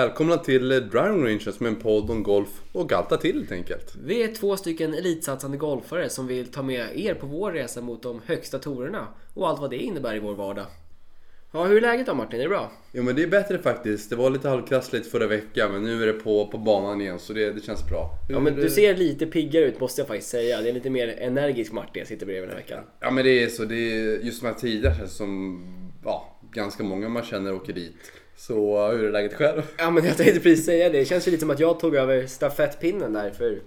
Välkomna 0.00 0.36
till 0.36 0.68
Driving 0.68 1.24
Range 1.24 1.40
som 1.40 1.66
är 1.66 1.70
en 1.70 1.76
podd 1.76 2.10
om 2.10 2.22
golf 2.22 2.48
och 2.72 2.92
allt 2.92 3.20
till 3.20 3.36
helt 3.36 3.52
enkelt. 3.52 3.94
Vi 4.04 4.22
är 4.22 4.34
två 4.34 4.56
stycken 4.56 4.94
elitsatsande 4.94 5.56
golfare 5.56 6.08
som 6.08 6.26
vill 6.26 6.46
ta 6.46 6.62
med 6.62 6.98
er 6.98 7.14
på 7.14 7.26
vår 7.26 7.52
resa 7.52 7.80
mot 7.80 8.02
de 8.02 8.20
högsta 8.26 8.58
torerna 8.58 9.08
och 9.34 9.48
allt 9.48 9.60
vad 9.60 9.70
det 9.70 9.76
innebär 9.76 10.16
i 10.16 10.18
vår 10.18 10.34
vardag. 10.34 10.66
Ja, 11.52 11.64
hur 11.64 11.76
är 11.76 11.80
läget 11.80 12.06
då 12.06 12.14
Martin? 12.14 12.40
Är 12.40 12.42
det 12.42 12.48
bra? 12.48 12.72
Jo 12.92 13.02
men 13.02 13.16
det 13.16 13.22
är 13.22 13.26
bättre 13.26 13.58
faktiskt. 13.58 14.10
Det 14.10 14.16
var 14.16 14.30
lite 14.30 14.48
halvkrassligt 14.48 15.06
förra 15.06 15.26
veckan 15.26 15.72
men 15.72 15.82
nu 15.82 16.02
är 16.02 16.06
det 16.06 16.12
på, 16.12 16.46
på 16.46 16.58
banan 16.58 17.00
igen 17.00 17.18
så 17.18 17.32
det, 17.32 17.52
det 17.52 17.64
känns 17.64 17.88
bra. 17.88 18.10
Ja 18.28 18.40
men 18.40 18.56
du 18.56 18.70
ser 18.70 18.96
lite 18.96 19.26
piggare 19.26 19.64
ut 19.64 19.80
måste 19.80 20.00
jag 20.00 20.08
faktiskt 20.08 20.30
säga. 20.30 20.60
Det 20.60 20.68
är 20.68 20.72
lite 20.72 20.90
mer 20.90 21.08
energisk 21.08 21.72
Martin 21.72 21.92
jag 21.94 22.06
sitter 22.06 22.26
bredvid 22.26 22.48
den 22.48 22.50
här 22.50 22.62
veckan. 22.62 22.84
Ja 23.00 23.10
men 23.10 23.24
det 23.24 23.42
är 23.42 23.48
så. 23.48 23.64
Det 23.64 23.74
är 23.74 24.18
just 24.18 24.40
de 24.40 24.46
här 24.46 24.54
tiderna 24.54 25.06
som 25.06 25.60
ja, 26.04 26.39
ganska 26.52 26.82
många 26.82 27.08
man 27.08 27.22
känner 27.22 27.54
åker 27.54 27.72
dit. 27.72 28.12
Så 28.36 28.88
hur 28.90 29.04
är 29.04 29.12
läget 29.12 29.34
själv? 29.34 29.62
Ja 29.78 29.90
men 29.90 30.04
jag 30.04 30.16
tänkte 30.16 30.40
precis 30.40 30.66
säga 30.66 30.88
det. 30.88 30.98
Det 30.98 31.04
känns 31.04 31.26
ju 31.26 31.30
lite 31.30 31.40
som 31.40 31.50
att 31.50 31.60
jag 31.60 31.80
tog 31.80 31.94
över 31.94 32.26
stafettpinnen 32.26 33.12
där 33.12 33.30
för 33.30 33.60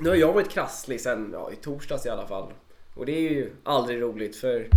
nu 0.00 0.08
har 0.08 0.16
jag 0.16 0.32
varit 0.32 0.50
krasslig 0.50 1.00
sen 1.00 1.30
ja, 1.32 1.50
i 1.52 1.56
torsdags 1.56 2.06
i 2.06 2.08
alla 2.08 2.26
fall. 2.26 2.52
Och 2.94 3.06
det 3.06 3.12
är 3.12 3.20
ju 3.20 3.50
aldrig 3.62 4.02
roligt 4.02 4.36
för 4.36 4.68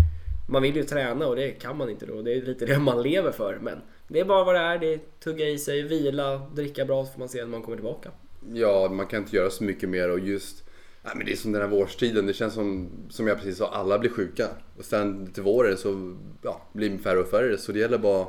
man 0.49 0.61
vill 0.61 0.75
ju 0.75 0.83
träna 0.83 1.27
och 1.27 1.35
det 1.35 1.51
kan 1.51 1.77
man 1.77 1.89
inte 1.89 2.05
då. 2.05 2.21
Det 2.21 2.33
är 2.33 2.41
lite 2.41 2.65
det 2.65 2.79
man 2.79 3.01
lever 3.01 3.31
för. 3.31 3.59
Men 3.61 3.81
det 4.07 4.19
är 4.19 4.25
bara 4.25 4.43
vad 4.43 4.55
det 4.55 4.61
är. 4.61 4.77
Det 4.77 4.93
är 4.93 4.99
tugga 5.23 5.49
i 5.49 5.59
sig, 5.59 5.81
vila, 5.81 6.37
dricka 6.37 6.85
bra 6.85 7.05
så 7.05 7.11
får 7.11 7.19
man 7.19 7.29
se 7.29 7.39
när 7.39 7.47
man 7.47 7.61
kommer 7.61 7.77
tillbaka. 7.77 8.11
Ja, 8.53 8.89
man 8.91 9.07
kan 9.07 9.19
inte 9.19 9.35
göra 9.35 9.49
så 9.49 9.63
mycket 9.63 9.89
mer 9.89 10.09
och 10.09 10.19
just 10.19 10.63
Nej, 11.03 11.13
men 11.15 11.25
det 11.25 11.31
är 11.31 11.35
som 11.35 11.51
den 11.51 11.61
här 11.61 11.69
vårstiden. 11.69 12.25
Det 12.25 12.33
känns 12.33 12.53
som, 12.53 12.89
som 13.09 13.27
jag 13.27 13.37
precis 13.37 13.57
sa, 13.57 13.69
alla 13.71 13.99
blir 13.99 14.09
sjuka. 14.09 14.47
Och 14.77 14.85
sen 14.85 15.33
till 15.33 15.43
våren 15.43 15.77
så 15.77 16.17
ja, 16.41 16.61
blir 16.73 16.97
färre 16.97 17.19
och 17.19 17.29
färre. 17.29 17.57
Så 17.57 17.71
det 17.71 17.79
gäller 17.79 17.97
bara 17.97 18.27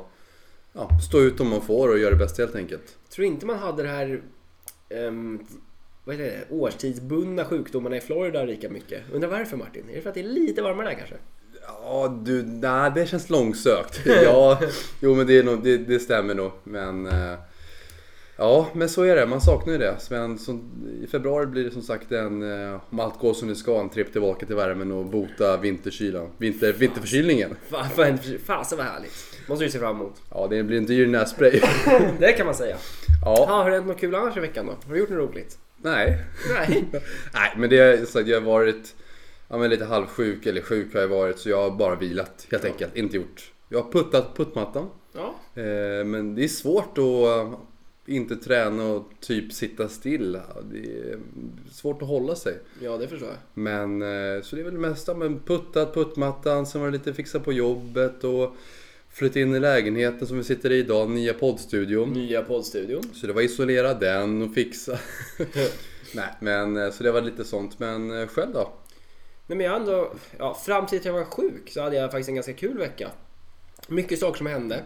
ja, 0.73 0.89
stå 1.09 1.21
ut 1.21 1.39
om 1.39 1.49
man 1.49 1.61
får 1.61 1.89
och 1.89 1.99
göra 1.99 2.11
det 2.11 2.17
bästa 2.17 2.41
helt 2.41 2.55
enkelt. 2.55 2.97
Tror 3.09 3.27
inte 3.27 3.45
man 3.45 3.59
hade 3.59 3.83
det 3.83 3.89
här 3.89 4.21
um, 4.89 5.45
vad 6.03 6.15
heter 6.15 6.45
det, 6.49 6.55
årstidsbundna 6.55 7.45
sjukdomarna 7.45 7.97
i 7.97 8.01
Florida 8.01 8.43
lika 8.43 8.69
mycket? 8.69 9.01
Undrar 9.11 9.29
varför 9.29 9.57
Martin? 9.57 9.89
Är 9.89 9.95
det 9.95 10.01
för 10.01 10.09
att 10.09 10.15
det 10.15 10.21
är 10.21 10.23
lite 10.23 10.61
varmare 10.61 10.87
där 10.87 10.95
kanske? 10.95 11.15
Ja, 11.67 12.21
du, 12.25 12.43
nej, 12.43 12.91
det 12.95 13.05
känns 13.05 13.29
långsökt. 13.29 14.01
Ja, 14.05 14.61
jo 14.99 15.15
men 15.15 15.27
det, 15.27 15.37
är 15.37 15.43
nog, 15.43 15.63
det, 15.63 15.77
det 15.77 15.99
stämmer 15.99 16.35
nog. 16.35 16.51
Men 16.63 17.05
eh, 17.05 17.33
ja, 18.37 18.67
men 18.73 18.89
så 18.89 19.03
är 19.03 19.15
det. 19.15 19.25
Man 19.25 19.41
saknar 19.41 19.73
ju 19.73 19.79
det. 19.79 19.97
Men 20.09 20.37
som, 20.37 20.71
i 21.03 21.07
februari 21.07 21.45
blir 21.45 21.63
det 21.63 21.71
som 21.71 21.81
sagt 21.81 22.11
en, 22.11 22.71
eh, 22.71 22.81
om 22.89 22.99
allt 22.99 23.19
går 23.19 23.33
som 23.33 23.47
det 23.47 23.55
ska, 23.55 23.79
en 23.79 23.89
tripp 23.89 24.11
tillbaka 24.11 24.45
till 24.45 24.55
värmen 24.55 24.91
och 24.91 25.05
bota 25.05 25.57
vinterkylan. 25.57 26.29
Vinter, 26.37 26.73
vinterförkylningen. 26.73 27.55
Fan, 27.69 28.17
fasen 28.45 28.77
vad 28.77 28.87
härligt. 28.87 29.13
Måste 29.47 29.65
du 29.65 29.71
se 29.71 29.79
fram 29.79 29.95
emot. 29.95 30.21
Ja, 30.29 30.47
det 30.49 30.63
blir 30.63 30.77
en 30.77 30.85
dyr 30.85 31.07
nässpray. 31.07 31.61
det 32.19 32.31
kan 32.31 32.45
man 32.45 32.55
säga. 32.55 32.77
Ja. 33.25 33.45
Ha, 33.47 33.63
har 33.63 33.69
det 33.69 33.75
hänt 33.75 33.87
något 33.87 33.99
kul 33.99 34.15
annars 34.15 34.37
i 34.37 34.39
veckan 34.39 34.65
då? 34.65 34.71
Har 34.87 34.93
du 34.93 34.99
gjort 34.99 35.09
något 35.09 35.29
roligt? 35.29 35.57
Nej. 35.77 36.17
Nej. 36.49 36.85
Nej, 37.33 37.53
men 37.57 37.69
det 37.69 37.77
är 37.77 38.05
så 38.05 38.19
att 38.19 38.27
jag 38.27 38.41
har 38.41 38.45
varit 38.45 38.95
ja, 39.47 39.57
men 39.57 39.69
lite 39.69 39.85
halvsjuk 39.85 40.45
eller 40.45 40.61
sjuk 40.61 40.93
har 40.93 41.01
jag 41.01 41.07
varit 41.07 41.39
så 41.39 41.49
jag 41.49 41.61
har 41.61 41.71
bara 41.71 41.95
vilat 41.95 42.47
helt 42.51 42.65
enkelt. 42.65 42.95
Inte 42.95 43.15
gjort. 43.15 43.51
Jag 43.69 43.81
har 43.81 43.91
puttat 43.91 44.37
puttmattan. 44.37 44.89
Ja. 45.13 45.35
Eh, 45.61 46.05
men 46.05 46.35
det 46.35 46.43
är 46.43 46.47
svårt 46.47 46.97
att 46.97 47.59
inte 48.05 48.35
träna 48.35 48.85
och 48.85 49.05
typ 49.19 49.53
sitta 49.53 49.89
still. 49.89 50.31
Det 50.71 50.77
är 50.77 51.19
svårt 51.71 52.01
att 52.01 52.07
hålla 52.07 52.35
sig. 52.35 52.59
Ja, 52.81 52.97
det 52.97 53.07
förstår 53.07 53.29
jag. 53.29 53.37
Men 53.53 54.01
eh, 54.01 54.41
så 54.41 54.55
det 54.55 54.61
är 54.61 54.63
väl 54.63 54.73
det 54.73 54.79
mesta. 54.79 55.13
Men 55.13 55.39
puttat 55.39 55.93
puttmattan, 55.93 56.65
sen 56.65 56.81
var 56.81 56.87
det 56.91 56.97
lite 56.97 57.13
fixa 57.13 57.39
på 57.39 57.53
jobbet 57.53 58.23
och 58.23 58.55
flytta 59.09 59.39
in 59.39 59.55
i 59.55 59.59
lägenheten 59.59 60.27
som 60.27 60.37
vi 60.37 60.43
sitter 60.43 60.71
i 60.71 60.77
idag, 60.77 61.09
nya 61.09 61.33
poddstudion. 61.33 62.13
Nya 62.13 62.41
poddstudion. 62.41 63.03
Så 63.13 63.27
det 63.27 63.33
var 63.33 63.41
isolera 63.41 63.93
den 63.93 64.41
och 64.41 64.53
fixa. 64.53 64.99
Nej, 66.15 66.29
men 66.39 66.91
så 66.91 67.03
det 67.03 67.11
var 67.11 67.21
lite 67.21 67.45
sånt. 67.45 67.79
Men 67.79 68.27
själv 68.27 68.53
då? 68.53 68.73
Nej 69.47 69.57
men 69.57 69.65
jag 69.65 69.75
ändå, 69.75 70.13
ja, 70.37 70.53
fram 70.65 70.85
till 70.85 70.99
att 70.99 71.05
jag 71.05 71.13
var 71.13 71.23
sjuk 71.23 71.69
så 71.69 71.81
hade 71.81 71.95
jag 71.95 72.11
faktiskt 72.11 72.29
en 72.29 72.35
ganska 72.35 72.53
kul 72.53 72.77
vecka. 72.77 73.09
Mycket 73.87 74.19
saker 74.19 74.37
som 74.37 74.47
hände. 74.47 74.83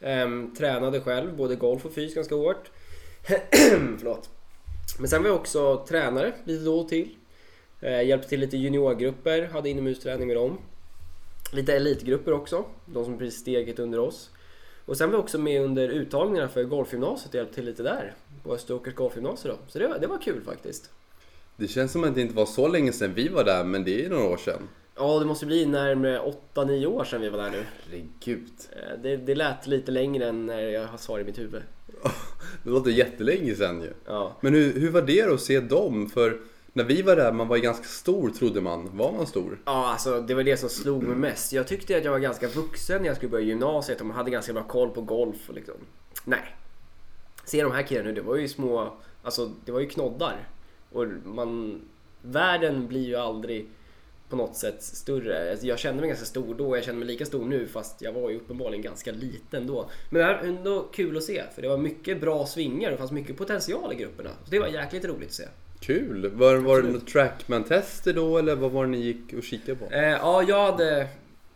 Ehm, 0.00 0.54
tränade 0.54 1.00
själv, 1.00 1.36
både 1.36 1.56
golf 1.56 1.84
och 1.84 1.92
fys 1.92 2.14
ganska 2.14 2.34
hårt. 2.34 2.70
Förlåt. 3.98 4.30
Men 4.98 5.08
sen 5.08 5.22
var 5.22 5.30
jag 5.30 5.36
också 5.36 5.86
tränare 5.88 6.32
lite 6.44 6.64
då 6.64 6.80
och 6.80 6.88
till. 6.88 7.16
Ehm, 7.80 8.06
hjälpte 8.06 8.28
till 8.28 8.40
lite 8.40 8.56
juniorgrupper, 8.56 9.42
hade 9.42 9.68
inomhusträning 9.68 10.26
med 10.26 10.36
dem. 10.36 10.58
Lite 11.52 11.76
elitgrupper 11.76 12.32
också, 12.32 12.64
de 12.86 13.04
som 13.04 13.18
precis 13.18 13.40
steget 13.40 13.78
under 13.78 13.98
oss. 13.98 14.30
Och 14.84 14.96
sen 14.96 15.10
var 15.10 15.16
jag 15.16 15.24
också 15.24 15.38
med 15.38 15.62
under 15.62 15.88
uttagningarna 15.88 16.48
för 16.48 16.64
golfgymnasiet 16.64 17.28
och 17.28 17.34
hjälpte 17.34 17.54
till 17.54 17.64
lite 17.64 17.82
där. 17.82 18.14
På 18.42 18.54
Österåkers 18.54 18.94
golfgymnasium 18.94 19.54
då. 19.54 19.70
Så 19.72 19.78
det 19.78 19.88
var, 19.88 19.98
det 19.98 20.06
var 20.06 20.18
kul 20.18 20.42
faktiskt. 20.44 20.90
Det 21.56 21.68
känns 21.68 21.92
som 21.92 22.04
att 22.04 22.14
det 22.14 22.20
inte 22.20 22.34
var 22.34 22.46
så 22.46 22.68
länge 22.68 22.92
sedan 22.92 23.14
vi 23.14 23.28
var 23.28 23.44
där, 23.44 23.64
men 23.64 23.84
det 23.84 24.04
är 24.04 24.08
några 24.08 24.24
år 24.24 24.36
sedan. 24.36 24.68
Ja, 24.98 25.18
det 25.18 25.24
måste 25.24 25.46
bli 25.46 25.66
närmare 25.66 26.32
8-9 26.54 26.86
år 26.86 27.04
sedan 27.04 27.20
vi 27.20 27.28
var 27.28 27.38
där 27.38 27.50
nu. 27.50 27.64
Herregud. 27.90 28.50
Eh, 28.72 28.98
det, 29.02 29.16
det 29.16 29.34
lät 29.34 29.66
lite 29.66 29.92
längre 29.92 30.28
än 30.28 30.46
när 30.46 30.60
jag 30.60 30.86
har 30.86 30.98
svar 30.98 31.20
i 31.20 31.24
mitt 31.24 31.38
huvud. 31.38 31.62
det 32.62 32.70
låter 32.70 32.90
jättelänge 32.90 33.54
sedan 33.54 33.82
ju. 33.82 33.92
Ja. 34.06 34.36
Men 34.40 34.54
hur, 34.54 34.80
hur 34.80 34.90
var 34.90 35.02
det 35.02 35.22
att 35.22 35.40
se 35.40 35.60
dem? 35.60 36.10
För 36.10 36.38
när 36.72 36.84
vi 36.84 37.02
var 37.02 37.16
där, 37.16 37.32
man 37.32 37.48
var 37.48 37.56
ganska 37.56 37.84
stor 37.84 38.30
trodde 38.30 38.60
man. 38.60 38.96
Var 38.96 39.12
man 39.12 39.26
stor? 39.26 39.58
Ja, 39.64 39.88
alltså 39.92 40.20
det 40.20 40.34
var 40.34 40.42
det 40.42 40.56
som 40.56 40.68
slog 40.68 41.02
mig 41.02 41.16
mest. 41.16 41.52
Jag 41.52 41.66
tyckte 41.66 41.96
att 41.96 42.04
jag 42.04 42.12
var 42.12 42.18
ganska 42.18 42.48
vuxen 42.48 43.02
när 43.02 43.08
jag 43.08 43.16
skulle 43.16 43.30
börja 43.30 43.44
gymnasiet 43.44 44.00
och 44.00 44.06
man 44.06 44.16
hade 44.16 44.30
ganska 44.30 44.52
bra 44.52 44.62
koll 44.62 44.90
på 44.90 45.00
golf 45.00 45.48
och 45.48 45.54
liksom. 45.54 45.74
Nej. 46.24 46.56
Se 47.44 47.62
de 47.62 47.72
här 47.72 47.82
killarna 47.82 48.08
nu, 48.08 48.14
det 48.14 48.20
var 48.20 48.36
ju 48.36 48.48
små, 48.48 48.92
alltså 49.22 49.50
det 49.64 49.72
var 49.72 49.80
ju 49.80 49.88
knoddar. 49.88 50.48
Och 50.92 51.06
man, 51.24 51.80
världen 52.22 52.86
blir 52.88 53.06
ju 53.06 53.16
aldrig 53.16 53.68
på 54.28 54.36
något 54.36 54.56
sätt 54.56 54.82
större. 54.82 55.50
Alltså, 55.50 55.66
jag 55.66 55.78
kände 55.78 56.00
mig 56.00 56.08
ganska 56.08 56.26
stor 56.26 56.54
då 56.54 56.76
jag 56.76 56.84
känner 56.84 56.98
mig 56.98 57.08
lika 57.08 57.26
stor 57.26 57.44
nu 57.44 57.66
fast 57.66 58.02
jag 58.02 58.12
var 58.12 58.30
ju 58.30 58.36
uppenbarligen 58.36 58.82
ganska 58.82 59.12
liten 59.12 59.66
då. 59.66 59.90
Men 60.10 60.20
det 60.20 60.26
var 60.26 60.34
ändå 60.34 60.88
kul 60.92 61.16
att 61.16 61.24
se 61.24 61.42
för 61.54 61.62
det 61.62 61.68
var 61.68 61.78
mycket 61.78 62.20
bra 62.20 62.46
svingar 62.46 62.88
och 62.88 62.92
det 62.92 62.98
fanns 62.98 63.12
mycket 63.12 63.36
potential 63.36 63.92
i 63.92 63.96
grupperna. 63.96 64.30
Så 64.44 64.50
det 64.50 64.58
var 64.58 64.66
jäkligt 64.66 65.04
roligt 65.04 65.28
att 65.28 65.34
se. 65.34 65.44
Kul! 65.80 66.30
Var, 66.30 66.56
var 66.56 66.82
det 66.82 66.88
något 66.88 67.06
trackman-tester 67.06 68.12
då 68.12 68.38
eller 68.38 68.54
vad 68.56 68.70
var 68.70 68.84
det 68.84 68.90
ni 68.90 68.98
gick 68.98 69.32
och 69.32 69.42
kikade 69.42 69.78
på? 69.78 69.84
Eh, 69.90 70.02
ja, 70.02 70.42
jag 70.42 70.72
hade 70.72 71.08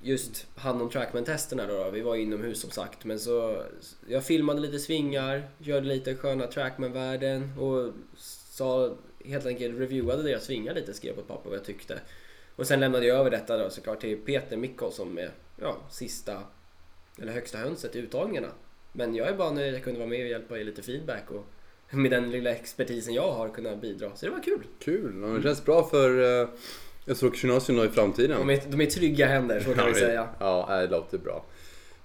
just 0.03 0.47
hand 0.56 0.82
om 0.82 0.91
trackman-testerna 0.91 1.66
då, 1.66 1.84
då. 1.84 1.91
Vi 1.91 2.00
var 2.00 2.16
inomhus 2.16 2.61
som 2.61 2.71
sagt. 2.71 3.05
Men 3.05 3.19
så 3.19 3.62
jag 4.09 4.25
filmade 4.25 4.61
lite 4.61 4.78
svingar, 4.78 5.49
gjorde 5.59 5.81
lite 5.81 6.15
sköna 6.15 6.47
trackman-värden 6.47 7.59
och 7.59 7.93
sa 8.50 8.94
helt 9.25 9.47
enkelt 9.47 9.78
reviewade 9.78 10.22
deras 10.22 10.44
svingar 10.44 10.75
lite, 10.75 10.94
skrev 10.94 11.15
på 11.15 11.21
ett 11.21 11.28
papper 11.28 11.50
vad 11.50 11.59
jag 11.59 11.65
tyckte. 11.65 11.99
Och 12.57 12.67
sen 12.67 12.81
lämnade 12.81 13.07
jag 13.07 13.19
över 13.19 13.31
detta 13.31 13.59
då 13.59 13.71
såklart 13.71 14.01
till 14.01 14.17
Peter 14.17 14.57
Mikko 14.57 14.91
som 14.91 15.19
är 15.19 15.31
ja, 15.61 15.77
sista, 15.91 16.43
eller 17.19 17.33
högsta 17.33 17.59
hönset 17.59 17.97
i 17.97 17.99
uttagningarna. 17.99 18.49
Men 18.93 19.15
jag 19.15 19.29
är 19.29 19.35
bara 19.35 19.51
nöjd 19.51 19.69
att 19.69 19.75
jag 19.75 19.85
kunde 19.85 19.99
vara 19.99 20.09
med 20.09 20.21
och 20.21 20.31
hjälpa 20.31 20.59
ge 20.59 20.65
lite 20.65 20.83
feedback 20.83 21.31
och 21.31 21.47
med 21.91 22.11
den 22.11 22.31
lilla 22.31 22.51
expertisen 22.51 23.15
jag 23.15 23.33
har 23.33 23.49
kunna 23.49 23.77
bidra. 23.77 24.11
Så 24.15 24.27
det 24.27 24.33
var 24.33 24.43
kul. 24.43 24.62
Kul! 24.79 25.37
Det 25.37 25.43
känns 25.43 25.65
bra 25.65 25.89
för 25.89 26.11
uh, 26.43 26.49
Österåkers 27.07 27.45
gymnasium 27.45 27.79
i 27.79 27.89
framtiden. 27.89 28.39
De 28.39 28.51
är, 28.51 28.62
de 28.69 28.81
är 28.81 28.87
trygga 28.87 29.27
händer, 29.27 29.61
så 29.61 29.75
kan 29.75 29.87
vi 29.95 29.95
säga. 29.95 30.29
Ja, 30.39 30.81
det 30.81 30.87
låter 30.87 31.19
bra. 31.19 31.45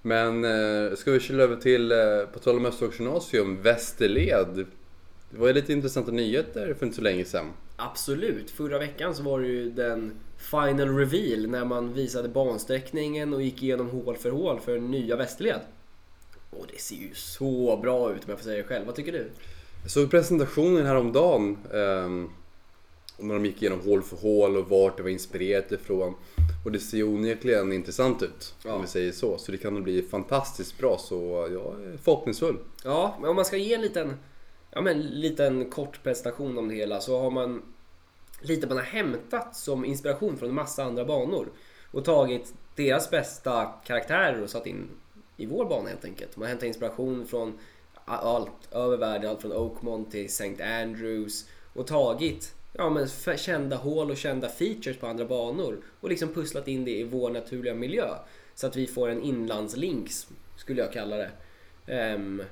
Men 0.02 0.44
uh, 0.44 0.94
ska 0.94 1.10
vi 1.10 1.20
köra 1.20 1.42
över 1.42 1.56
till, 1.56 1.92
uh, 1.92 2.26
på 2.32 2.38
tal 2.38 2.56
om 2.56 2.66
Österåkers 2.66 3.00
gymnasium, 3.00 3.62
Västerled. 3.62 4.66
Det 5.30 5.38
var 5.38 5.46
ju 5.46 5.52
lite 5.52 5.72
intressanta 5.72 6.12
nyheter 6.12 6.74
för 6.74 6.86
inte 6.86 6.96
så 6.96 7.02
länge 7.02 7.24
sedan. 7.24 7.46
Absolut. 7.76 8.50
Förra 8.50 8.78
veckan 8.78 9.14
så 9.14 9.22
var 9.22 9.40
det 9.40 9.46
ju 9.46 9.70
den 9.70 10.12
final 10.38 10.96
reveal 10.96 11.46
när 11.46 11.64
man 11.64 11.92
visade 11.92 12.28
bansträckningen 12.28 13.34
och 13.34 13.42
gick 13.42 13.62
igenom 13.62 13.90
hål 13.90 14.16
för 14.16 14.30
hål 14.30 14.60
för 14.60 14.78
nya 14.78 15.16
Västerled. 15.16 15.60
Och 16.50 16.66
det 16.72 16.80
ser 16.80 16.96
ju 16.96 17.14
så 17.14 17.78
bra 17.82 18.12
ut 18.12 18.24
om 18.24 18.30
jag 18.30 18.38
får 18.38 18.44
säga 18.44 18.56
det 18.56 18.68
själv. 18.68 18.86
Vad 18.86 18.94
tycker 18.94 19.12
du? 19.12 19.30
Jag 19.82 19.90
såg 19.90 20.10
presentationen 20.10 20.86
häromdagen. 20.86 21.58
Um, 21.70 22.30
när 23.18 23.34
de 23.34 23.44
gick 23.44 23.62
igenom 23.62 23.80
hål 23.80 24.02
för 24.02 24.16
hål 24.16 24.56
och 24.56 24.68
vart 24.68 24.96
det 24.96 25.02
var 25.02 25.10
inspirerat 25.10 25.72
ifrån. 25.72 26.14
Och 26.64 26.72
det 26.72 26.78
ser 26.78 26.96
ju 26.96 27.04
onekligen 27.04 27.72
intressant 27.72 28.22
ut. 28.22 28.54
Ja. 28.64 28.72
Om 28.72 28.82
vi 28.82 28.88
säger 28.88 29.12
så. 29.12 29.38
Så 29.38 29.52
det 29.52 29.58
kan 29.58 29.74
nog 29.74 29.82
bli 29.82 30.02
fantastiskt 30.02 30.78
bra. 30.78 30.98
Så 30.98 31.48
jag 31.52 31.92
är 31.92 31.96
förhoppningsfull. 31.96 32.56
Ja, 32.84 33.16
men 33.20 33.30
om 33.30 33.36
man 33.36 33.44
ska 33.44 33.56
ge 33.56 33.74
en 33.74 33.80
liten 33.80 34.16
ja, 34.70 34.80
men, 34.80 35.02
liten 35.02 35.70
kort 35.70 36.02
presentation 36.02 36.58
om 36.58 36.68
det 36.68 36.74
hela 36.74 37.00
så 37.00 37.20
har 37.20 37.30
man 37.30 37.62
lite 38.40 38.66
man 38.66 38.76
har 38.76 38.84
hämtat 38.84 39.56
som 39.56 39.84
inspiration 39.84 40.36
från 40.36 40.48
en 40.48 40.54
massa 40.54 40.84
andra 40.84 41.04
banor 41.04 41.48
och 41.90 42.04
tagit 42.04 42.54
deras 42.74 43.10
bästa 43.10 43.72
karaktärer 43.84 44.42
och 44.42 44.50
satt 44.50 44.66
in 44.66 44.88
i 45.36 45.46
vår 45.46 45.64
bana 45.64 45.88
helt 45.88 46.04
enkelt. 46.04 46.36
Man 46.36 46.42
har 46.42 46.48
hämtat 46.48 46.66
inspiration 46.66 47.26
från 47.26 47.58
allt 48.04 48.72
över 48.72 48.96
världen, 48.96 49.30
allt 49.30 49.42
från 49.42 49.52
Oakmont 49.52 50.10
till 50.10 50.26
St. 50.26 50.62
Andrews 50.62 51.48
och 51.74 51.86
tagit 51.86 52.54
ja, 52.72 52.90
men 52.90 53.08
kända 53.36 53.76
hål 53.76 54.10
och 54.10 54.16
kända 54.16 54.48
features 54.48 54.98
på 54.98 55.06
andra 55.06 55.24
banor 55.24 55.80
och 56.00 56.08
liksom 56.08 56.34
pusslat 56.34 56.68
in 56.68 56.84
det 56.84 56.98
i 56.98 57.04
vår 57.04 57.30
naturliga 57.30 57.74
miljö. 57.74 58.08
Så 58.54 58.66
att 58.66 58.76
vi 58.76 58.86
får 58.86 59.08
en 59.08 59.22
inlandslinks, 59.22 60.28
skulle 60.56 60.82
jag 60.82 60.92
kalla 60.92 61.16
det. 61.16 61.30
Um, 62.14 62.42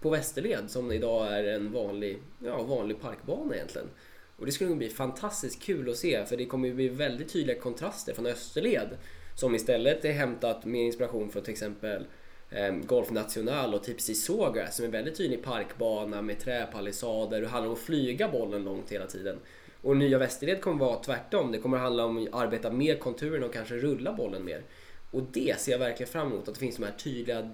på 0.00 0.10
Västerled 0.10 0.70
som 0.70 0.92
idag 0.92 1.38
är 1.38 1.44
en 1.44 1.72
vanlig, 1.72 2.18
ja, 2.44 2.62
vanlig 2.62 3.00
parkbana 3.00 3.54
egentligen. 3.54 3.88
Och 4.36 4.46
det 4.46 4.52
skulle 4.52 4.70
nog 4.70 4.78
bli 4.78 4.88
fantastiskt 4.88 5.62
kul 5.62 5.90
att 5.90 5.96
se 5.96 6.26
för 6.26 6.36
det 6.36 6.46
kommer 6.46 6.68
ju 6.68 6.74
bli 6.74 6.88
väldigt 6.88 7.32
tydliga 7.32 7.60
kontraster 7.60 8.14
från 8.14 8.26
Österled 8.26 8.88
som 9.34 9.54
istället 9.54 10.04
är 10.04 10.12
hämtat 10.12 10.64
med 10.64 10.80
inspiration 10.80 11.30
från 11.30 11.42
till 11.42 11.52
exempel 11.52 12.06
eh, 12.50 12.74
Golf 12.74 13.10
National 13.10 13.74
och 13.74 13.84
Tipsy 13.84 14.14
Sawgrass 14.14 14.76
som 14.76 14.84
är 14.84 14.90
väldigt 14.90 15.16
tydlig 15.16 15.42
parkbana 15.42 16.22
med 16.22 16.40
träpalissader 16.40 17.36
och 17.36 17.42
det 17.42 17.48
handlar 17.48 17.68
om 17.68 17.74
att 17.74 17.80
flyga 17.80 18.28
bollen 18.28 18.64
långt 18.64 18.92
hela 18.92 19.06
tiden. 19.06 19.38
Och 19.82 19.96
nya 19.96 20.18
Västerled 20.18 20.60
kommer 20.60 20.84
vara 20.84 21.02
tvärtom. 21.02 21.52
Det 21.52 21.58
kommer 21.58 21.78
handla 21.78 22.04
om 22.04 22.18
att 22.18 22.34
arbeta 22.34 22.70
mer 22.70 22.96
konturen 22.96 23.44
och 23.44 23.52
kanske 23.52 23.74
rulla 23.74 24.12
bollen 24.12 24.44
mer. 24.44 24.62
Och 25.10 25.22
det 25.22 25.60
ser 25.60 25.72
jag 25.72 25.78
verkligen 25.78 26.12
fram 26.12 26.32
emot, 26.32 26.48
att 26.48 26.54
det 26.54 26.60
finns 26.60 26.76
de 26.76 26.84
här 26.84 26.92
tydliga 26.92 27.50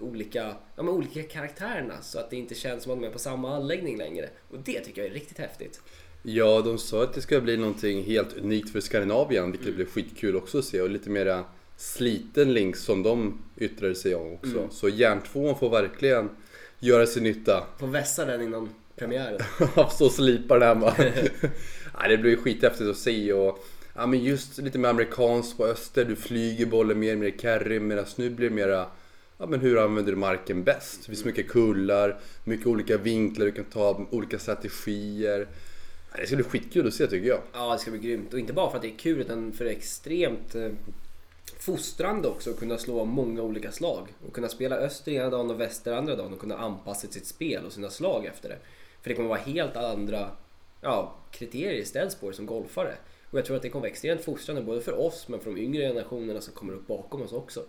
olika, 0.00 0.56
ja, 0.76 0.82
men 0.82 0.88
olika 0.88 1.22
karaktärerna 1.22 2.02
så 2.02 2.18
att 2.18 2.30
det 2.30 2.36
inte 2.36 2.54
känns 2.54 2.82
som 2.82 2.92
att 2.92 3.00
de 3.00 3.06
är 3.06 3.10
på 3.10 3.18
samma 3.18 3.56
anläggning 3.56 3.96
längre. 3.96 4.28
Och 4.50 4.58
det 4.58 4.80
tycker 4.80 5.02
jag 5.02 5.10
är 5.10 5.14
riktigt 5.14 5.38
häftigt. 5.38 5.80
Ja, 6.22 6.62
de 6.64 6.78
sa 6.78 7.02
att 7.02 7.14
det 7.14 7.20
ska 7.20 7.40
bli 7.40 7.56
någonting 7.56 8.04
helt 8.04 8.36
unikt 8.36 8.70
för 8.70 8.80
Skandinavien, 8.80 9.52
vilket 9.52 9.74
blir 9.74 9.86
skitkul 9.86 10.36
också 10.36 10.58
att 10.58 10.64
se. 10.64 10.80
Och 10.80 10.90
lite 10.90 11.10
mera 11.10 11.44
sliten 11.76 12.52
link 12.54 12.76
som 12.76 13.02
de 13.02 13.38
yttrade 13.56 13.94
sig 13.94 14.14
om 14.14 14.32
också. 14.32 14.58
Mm. 14.58 14.70
Så 14.70 14.88
järntvåan 14.88 15.58
får 15.58 15.70
verkligen 15.70 16.30
göra 16.78 17.06
sin 17.06 17.22
nytta. 17.22 17.66
Får 17.78 17.86
vässa 17.86 18.24
den 18.24 18.42
innan 18.42 18.68
premiären. 18.96 19.40
Stå 19.90 20.04
och 20.04 20.12
slipa 20.12 20.58
den 20.58 20.68
hemma. 20.68 20.94
ja, 22.00 22.08
det 22.08 22.16
blir 22.18 22.36
skithäftigt 22.36 22.90
att 22.90 22.96
se. 22.96 23.32
Och, 23.32 23.64
ja, 23.94 24.06
men 24.06 24.24
just 24.24 24.58
lite 24.58 24.78
mer 24.78 24.88
amerikanskt 24.88 25.56
på 25.56 25.66
öster. 25.66 26.04
Du 26.04 26.16
flyger 26.16 26.66
bollen 26.66 26.98
mer, 26.98 27.16
mer 27.16 27.30
carry. 27.30 27.78
Blir 27.78 28.48
det 28.48 28.50
mera 28.50 28.86
Ja, 29.40 29.46
men 29.46 29.60
hur 29.60 29.84
använder 29.84 30.12
du 30.12 30.18
marken 30.18 30.64
bäst? 30.64 31.00
Det 31.00 31.06
finns 31.06 31.24
mycket 31.24 31.48
kullar, 31.48 32.20
mycket 32.44 32.66
olika 32.66 32.96
vinklar, 32.96 33.46
du 33.46 33.52
kan 33.52 33.64
ta 33.64 34.06
olika 34.10 34.38
strategier. 34.38 35.46
Det 36.16 36.26
ska 36.26 36.36
bli 36.36 36.44
skitkul 36.44 36.86
att 36.86 36.94
se 36.94 37.06
tycker 37.06 37.28
jag. 37.28 37.40
Ja, 37.52 37.72
det 37.72 37.78
ska 37.78 37.90
bli 37.90 38.00
grymt. 38.00 38.32
Och 38.32 38.38
inte 38.38 38.52
bara 38.52 38.70
för 38.70 38.76
att 38.76 38.82
det 38.82 38.88
är 38.88 38.98
kul 38.98 39.20
utan 39.20 39.52
för 39.52 39.64
det 39.64 39.70
är 39.70 39.76
extremt 39.76 40.54
eh, 40.54 40.70
fostrande 41.58 42.28
också 42.28 42.50
att 42.50 42.58
kunna 42.58 42.78
slå 42.78 43.04
många 43.04 43.42
olika 43.42 43.72
slag. 43.72 44.08
Och 44.26 44.34
kunna 44.34 44.48
spela 44.48 44.76
öster 44.76 45.12
ena 45.12 45.30
dagen 45.30 45.50
och 45.50 45.60
väster 45.60 45.92
andra 45.92 46.16
dagen 46.16 46.32
och 46.32 46.40
kunna 46.40 46.56
anpassa 46.56 47.08
sitt 47.08 47.26
spel 47.26 47.64
och 47.64 47.72
sina 47.72 47.90
slag 47.90 48.26
efter 48.26 48.48
det. 48.48 48.58
För 49.02 49.08
det 49.08 49.14
kommer 49.14 49.28
vara 49.28 49.38
helt 49.38 49.76
andra 49.76 50.30
ja, 50.80 51.14
kriterier 51.30 51.84
ställs 51.84 52.14
på 52.14 52.30
det 52.30 52.36
som 52.36 52.46
golfare. 52.46 52.94
Och 53.30 53.38
jag 53.38 53.44
tror 53.44 53.56
att 53.56 53.62
det 53.62 53.68
kommer 53.68 53.82
vara 53.82 53.90
extremt 53.90 54.24
fostrande 54.24 54.62
både 54.62 54.80
för 54.80 54.98
oss 55.00 55.28
men 55.28 55.40
för 55.40 55.50
de 55.50 55.60
yngre 55.60 55.82
generationerna 55.82 56.40
som 56.40 56.54
kommer 56.54 56.72
upp 56.72 56.86
bakom 56.86 57.22
oss 57.22 57.32
också. 57.32 57.64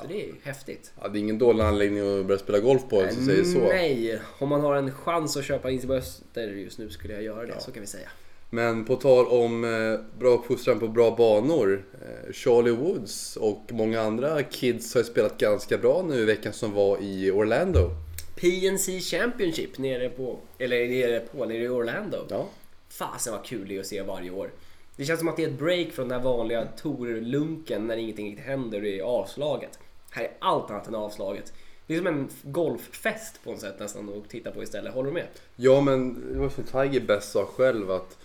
Så 0.00 0.06
det 0.06 0.14
är 0.22 0.26
ju 0.26 0.34
häftigt. 0.42 0.92
Ja, 1.00 1.08
det 1.08 1.18
är 1.18 1.20
ingen 1.20 1.38
dålig 1.38 1.64
anläggning 1.64 2.20
att 2.20 2.26
börja 2.26 2.38
spela 2.38 2.58
golf 2.58 2.82
på 2.88 2.98
om 2.98 3.04
man 3.04 3.26
säger 3.26 3.44
så. 3.44 3.58
Nej, 3.58 4.20
om 4.38 4.48
man 4.48 4.60
har 4.60 4.76
en 4.76 4.92
chans 4.92 5.36
att 5.36 5.44
köpa 5.44 5.70
in 5.70 5.80
sig 5.80 5.88
på 5.88 5.94
öster 5.94 6.48
just 6.48 6.78
nu 6.78 6.90
skulle 6.90 7.14
jag 7.14 7.22
göra 7.22 7.46
det, 7.46 7.60
så 7.60 7.72
kan 7.72 7.80
vi 7.80 7.86
säga. 7.86 8.08
Men 8.50 8.84
på 8.84 8.96
tal 8.96 9.26
om 9.26 9.64
eh, 9.64 10.18
bra 10.18 10.30
uppfostran 10.30 10.80
på 10.80 10.88
bra 10.88 11.16
banor. 11.16 11.84
Eh, 11.92 12.32
Charlie 12.32 12.70
Woods 12.70 13.36
och 13.36 13.62
många 13.70 14.00
andra 14.00 14.42
kids 14.42 14.94
har 14.94 15.02
spelat 15.02 15.38
ganska 15.38 15.78
bra 15.78 16.04
nu 16.08 16.14
i 16.20 16.24
veckan 16.24 16.52
som 16.52 16.72
var 16.72 16.98
i 17.02 17.30
Orlando. 17.30 17.90
PNC 18.36 19.00
Championship 19.00 19.78
nere 19.78 20.08
på, 20.08 20.38
eller 20.58 20.88
nere 20.88 21.20
på, 21.20 21.44
nere 21.44 21.62
i 21.62 21.68
Orlando. 21.68 22.18
Ja. 22.28 22.46
Fasen 22.88 23.32
vad 23.32 23.44
kul 23.44 23.68
det 23.68 23.76
är 23.76 23.80
att 23.80 23.86
se 23.86 24.02
varje 24.02 24.30
år. 24.30 24.50
Det 24.96 25.04
känns 25.04 25.18
som 25.18 25.28
att 25.28 25.36
det 25.36 25.44
är 25.44 25.48
ett 25.48 25.58
break 25.58 25.92
från 25.92 26.08
den 26.08 26.18
här 26.20 26.24
vanliga 26.24 26.66
tourlunken 26.82 27.86
när 27.86 27.96
ingenting 27.96 28.36
händer 28.38 28.78
och 28.78 28.82
det 28.82 28.98
är 28.98 29.02
avslaget. 29.02 29.78
Här 30.14 30.24
är 30.24 30.30
allt 30.38 30.70
annat 30.70 30.88
än 30.88 30.94
avslaget. 30.94 31.52
Det 31.86 31.94
är 31.94 31.98
som 31.98 32.06
en 32.06 32.28
golffest 32.42 33.44
på 33.44 33.50
något 33.50 33.60
sätt 33.60 33.80
nästan 33.80 34.08
att 34.08 34.28
titta 34.30 34.50
på 34.50 34.62
istället. 34.62 34.94
Håller 34.94 35.08
du 35.08 35.14
med? 35.14 35.26
Ja 35.56 35.80
men 35.80 36.32
det 36.32 36.38
var 36.38 36.48
som 36.48 36.64
Tiger 36.64 37.00
bäst 37.00 37.32
sa 37.32 37.46
själv 37.46 37.90
att 37.90 38.18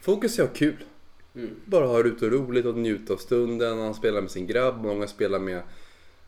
fokus 0.00 0.38
är 0.38 0.42
att 0.42 0.48
ha 0.48 0.56
kul. 0.56 0.84
Mm. 1.34 1.50
Bara 1.64 1.86
ha 1.86 2.00
ute 2.00 2.26
och 2.26 2.32
roligt 2.32 2.66
och 2.66 2.74
njuta 2.74 3.12
av 3.12 3.16
stunden. 3.16 3.78
Han 3.78 3.94
spelar 3.94 4.20
med 4.20 4.30
sin 4.30 4.46
grabb, 4.46 4.84
många 4.84 5.06
spelar 5.06 5.38
med, 5.38 5.62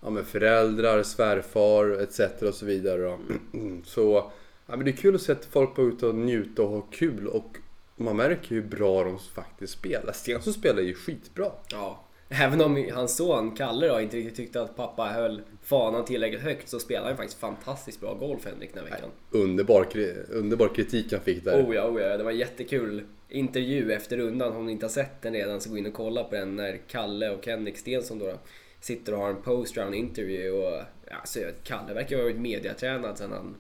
ja, 0.01 0.11
med 0.11 0.27
föräldrar, 0.27 1.03
svärfar 1.03 2.03
etc. 2.03 2.21
och 2.43 2.55
så 2.55 2.67
vidare. 2.67 3.03
då. 3.03 3.19
Så 3.85 4.31
ja, 4.67 4.77
men 4.77 4.85
det 4.85 4.91
är 4.91 4.97
kul 4.97 5.15
att 5.15 5.23
se 5.23 5.33
att 5.33 5.45
folk 5.45 5.77
bara 5.77 5.87
är 5.87 5.91
ute 5.91 6.07
och 6.07 6.15
njuta 6.15 6.63
och 6.63 6.69
ha 6.69 6.81
kul. 6.81 7.27
Och 7.27 7.57
man 7.97 8.17
märker 8.17 8.49
hur 8.49 8.63
bra 8.63 9.05
de 9.05 9.19
faktiskt 9.19 9.73
spelar. 9.73 10.13
Stensson 10.13 10.53
spelar 10.53 10.83
ju 10.83 10.95
skitbra. 10.95 11.53
Ja. 11.71 12.05
Även 12.33 12.61
om 12.61 12.89
hans 12.93 13.17
son 13.17 13.57
Kalle 13.57 13.89
då 13.89 14.01
inte 14.01 14.17
riktigt 14.17 14.37
tyckte 14.37 14.63
att 14.63 14.77
pappa 14.77 15.05
höll 15.05 15.43
fanan 15.63 16.05
tillräckligt 16.05 16.41
högt 16.43 16.69
så 16.69 16.79
spelar 16.79 17.07
han 17.09 17.17
faktiskt 17.17 17.41
fantastiskt 17.41 18.01
bra 18.01 18.15
golf 18.15 18.47
Henrik 18.47 18.75
den 18.75 18.85
här 18.85 18.91
veckan. 18.91 19.11
Underbar, 19.31 19.87
underbar 20.29 20.69
kritik 20.75 21.13
han 21.13 21.21
fick 21.21 21.45
där. 21.45 21.63
Oh 21.63 21.75
ja, 21.75 21.89
oh 21.89 22.01
ja, 22.01 22.17
det 22.17 22.25
var 22.25 22.31
jättekul 22.31 23.03
intervju 23.29 23.93
efter 23.93 24.17
rundan. 24.17 24.57
Om 24.57 24.67
ni 24.67 24.73
inte 24.73 24.87
har 24.87 24.91
sett 24.91 25.23
den 25.23 25.33
redan 25.33 25.61
så 25.61 25.71
gå 25.71 25.79
in 25.79 25.87
och 25.87 25.95
kolla 25.95 26.25
på 26.25 26.35
den 26.35 26.57
när 26.57 26.81
Kalle 26.89 27.31
och 27.31 27.47
Henrik 27.47 27.79
Stensson 27.79 28.19
då, 28.19 28.27
då 28.27 28.39
sitter 28.81 29.13
och 29.15 29.19
har 29.21 29.29
en 29.31 29.43
post-round 29.43 29.95
interview. 29.95 30.51
Och, 30.51 30.83
ja, 31.11 31.17
så 31.25 31.41
Kalle 31.65 31.95
verkar 31.95 32.17
ha 32.17 32.23
varit 32.23 32.41
mediatränad 32.41 33.19
sen 33.19 33.33
han 33.33 33.57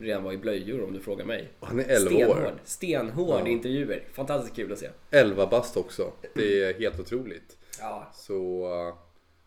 redan 0.00 0.24
var 0.24 0.32
i 0.32 0.36
blöjor 0.36 0.84
om 0.84 0.92
du 0.92 1.00
frågar 1.00 1.24
mig. 1.24 1.48
Han 1.60 1.80
är 1.80 1.84
11 1.88 2.10
Stenhård, 2.10 2.36
år. 2.36 2.54
stenhård 2.64 3.40
Ja. 3.44 3.48
intervjuer. 3.48 4.02
Fantastiskt 4.12 4.56
kul 4.56 4.72
att 4.72 4.78
se. 4.78 4.88
11 5.10 5.46
bast 5.46 5.76
också. 5.76 6.12
Det 6.34 6.62
är 6.62 6.74
helt 6.74 7.00
otroligt. 7.00 7.56
Ja. 7.80 8.10
Så... 8.14 8.64
eh, 8.88 8.94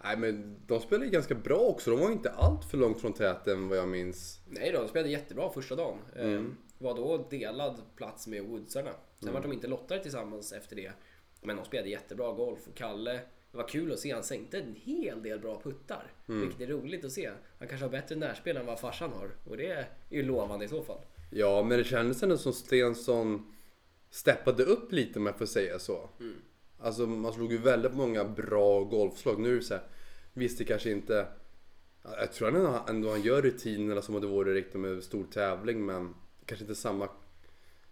Nej 0.03 0.17
men 0.17 0.55
de 0.67 0.79
spelar 0.79 1.05
ju 1.05 1.11
ganska 1.11 1.35
bra 1.35 1.59
också. 1.59 1.91
De 1.91 1.99
var 1.99 2.11
inte 2.11 2.31
allt 2.31 2.65
för 2.65 2.77
långt 2.77 3.01
från 3.01 3.13
täten 3.13 3.69
vad 3.69 3.77
jag 3.77 3.87
minns. 3.87 4.39
Nej 4.49 4.71
då, 4.71 4.81
de 4.81 4.87
spelade 4.87 5.09
jättebra 5.09 5.49
första 5.49 5.75
dagen. 5.75 5.97
Mm. 6.15 6.37
Ehm, 6.37 6.57
var 6.77 6.95
då 6.95 7.27
delad 7.29 7.81
plats 7.95 8.27
med 8.27 8.43
Woodsarna. 8.43 8.91
Sen 9.23 9.33
var 9.33 9.41
de 9.41 9.53
inte 9.53 9.67
lottade 9.67 10.01
tillsammans 10.01 10.53
efter 10.53 10.75
det. 10.75 10.91
Men 11.41 11.55
de 11.55 11.65
spelade 11.65 11.89
jättebra 11.89 12.31
golf 12.31 12.59
och 12.67 12.75
Kalle, 12.75 13.13
det 13.51 13.57
var 13.57 13.67
kul 13.67 13.91
att 13.91 13.99
se. 13.99 14.11
Han 14.13 14.23
sänkte 14.23 14.59
en 14.59 14.75
hel 14.75 15.23
del 15.23 15.39
bra 15.39 15.61
puttar. 15.61 16.13
Mm. 16.27 16.41
Vilket 16.41 16.61
är 16.61 16.67
roligt 16.67 17.05
att 17.05 17.11
se. 17.11 17.31
Han 17.59 17.67
kanske 17.67 17.85
har 17.85 17.91
bättre 17.91 18.15
närspel 18.15 18.57
än 18.57 18.65
vad 18.65 18.79
farsan 18.79 19.11
har. 19.11 19.31
Och 19.49 19.57
det 19.57 19.71
är 19.71 19.87
ju 20.09 20.23
lovande 20.23 20.65
i 20.65 20.67
så 20.67 20.83
fall. 20.83 21.01
Ja 21.31 21.63
men 21.63 21.77
det 21.77 21.83
kändes 21.83 22.23
ändå 22.23 22.37
som 22.37 22.53
Stensson 22.53 23.53
steppade 24.09 24.63
upp 24.63 24.91
lite 24.91 25.19
om 25.19 25.25
jag 25.25 25.37
får 25.37 25.45
säga 25.45 25.79
så. 25.79 26.09
Mm. 26.19 26.35
Alltså 26.79 27.07
man 27.07 27.33
slog 27.33 27.51
ju 27.51 27.57
väldigt 27.57 27.93
många 27.93 28.25
bra 28.25 28.83
golfslag. 28.83 29.39
Nu 29.39 29.51
är 29.51 29.55
det 29.55 29.61
så 29.61 29.73
här, 29.73 29.83
visst 30.33 30.57
det 30.57 30.65
kanske 30.65 30.91
inte... 30.91 31.27
Jag 32.03 32.33
tror 32.33 32.47
ändå, 32.47 32.85
ändå 32.89 33.09
han 33.09 33.21
gör 33.21 33.41
rutinerna 33.41 34.01
som 34.01 34.15
om 34.15 34.21
det 34.21 34.27
vore 34.27 34.53
riktigt 34.53 34.81
med 34.81 35.03
stor 35.03 35.23
tävling 35.23 35.85
men 35.85 36.15
kanske 36.45 36.63
inte 36.63 36.75
samma, 36.75 37.09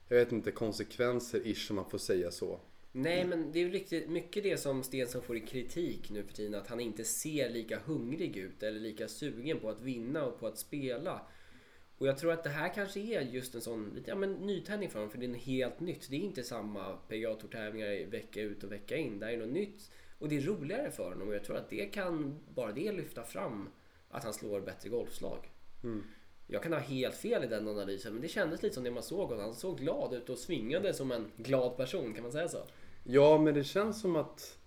jag 0.08 0.18
vet 0.18 0.32
inte, 0.32 0.52
konsekvenser 0.52 1.48
ish 1.48 1.72
om 1.72 1.76
man 1.76 1.90
får 1.90 1.98
säga 1.98 2.32
så. 2.32 2.60
Nej 2.92 3.26
men 3.26 3.52
det 3.52 3.60
är 3.60 3.64
ju 3.64 3.72
riktigt 3.72 4.10
mycket 4.10 4.44
det 4.44 4.58
som 4.58 4.84
Stensson 4.84 5.22
får 5.22 5.38
i 5.38 5.40
kritik 5.40 6.10
nu 6.10 6.24
för 6.24 6.34
tiden. 6.34 6.62
Att 6.62 6.68
han 6.68 6.80
inte 6.80 7.04
ser 7.04 7.50
lika 7.50 7.80
hungrig 7.86 8.38
ut 8.38 8.64
eller 8.64 8.80
lika 8.80 9.08
sugen 9.08 9.60
på 9.60 9.70
att 9.70 9.82
vinna 9.82 10.26
och 10.26 10.40
på 10.40 10.48
att 10.48 10.58
spela. 10.58 11.22
Och 11.98 12.08
jag 12.08 12.18
tror 12.18 12.32
att 12.32 12.44
det 12.44 12.50
här 12.50 12.74
kanske 12.74 13.00
är 13.00 13.22
just 13.22 13.56
en 13.56 13.62
sån 13.62 14.04
ja, 14.06 14.16
men, 14.16 14.34
nytändning 14.34 14.90
för 14.90 15.00
honom 15.00 15.12
för 15.12 15.18
det 15.18 15.26
är 15.26 15.30
något 15.30 15.42
helt 15.42 15.80
nytt. 15.80 16.10
Det 16.10 16.16
är 16.16 16.20
inte 16.20 16.44
samma 16.44 16.98
PGA 17.08 17.36
Tour-tävlingar 17.36 18.06
vecka 18.06 18.42
ut 18.42 18.64
och 18.64 18.72
vecka 18.72 18.98
in. 18.98 19.20
Det 19.20 19.26
här 19.26 19.34
är 19.34 19.38
något 19.38 19.50
nytt 19.50 19.92
och 20.20 20.30
det 20.30 20.38
är 20.38 20.42
roligare 20.42 20.92
för 20.92 21.10
honom 21.10 21.28
och 21.28 21.36
jag 21.36 21.44
tror 21.44 21.58
att 21.58 21.70
det 21.70 21.86
kan, 21.86 22.40
bara 22.56 22.72
det 22.72 22.92
lyfta 22.92 23.24
fram 23.24 23.70
att 24.10 24.24
han 24.24 24.34
slår 24.34 24.62
bättre 24.62 24.90
golfslag. 24.90 25.52
Jag 26.48 26.64
kan 26.64 26.74
ha 26.74 26.80
helt 26.80 27.16
fel 27.16 27.44
i 27.44 27.48
den 27.48 27.68
analysen 27.68 28.14
men 28.14 28.22
det 28.22 28.28
kändes 28.28 28.64
lite 28.64 28.76
som 28.76 28.84
det 28.84 28.92
man 28.92 29.04
såg 29.04 29.32
och 29.32 29.42
han 29.42 29.56
såg 29.56 29.78
glad 29.80 30.14
ut 30.14 30.30
och 30.30 30.38
svingade 30.38 30.94
som 30.94 31.12
en 31.12 31.32
glad 31.38 31.78
person, 31.78 32.14
kan 32.14 32.24
man 32.24 32.32
säga 32.32 32.48
så? 32.48 32.64
Ja 33.04 33.38
men 33.38 33.54
det 33.54 33.64
känns 33.64 34.02
som 34.02 34.16
att 34.16 34.58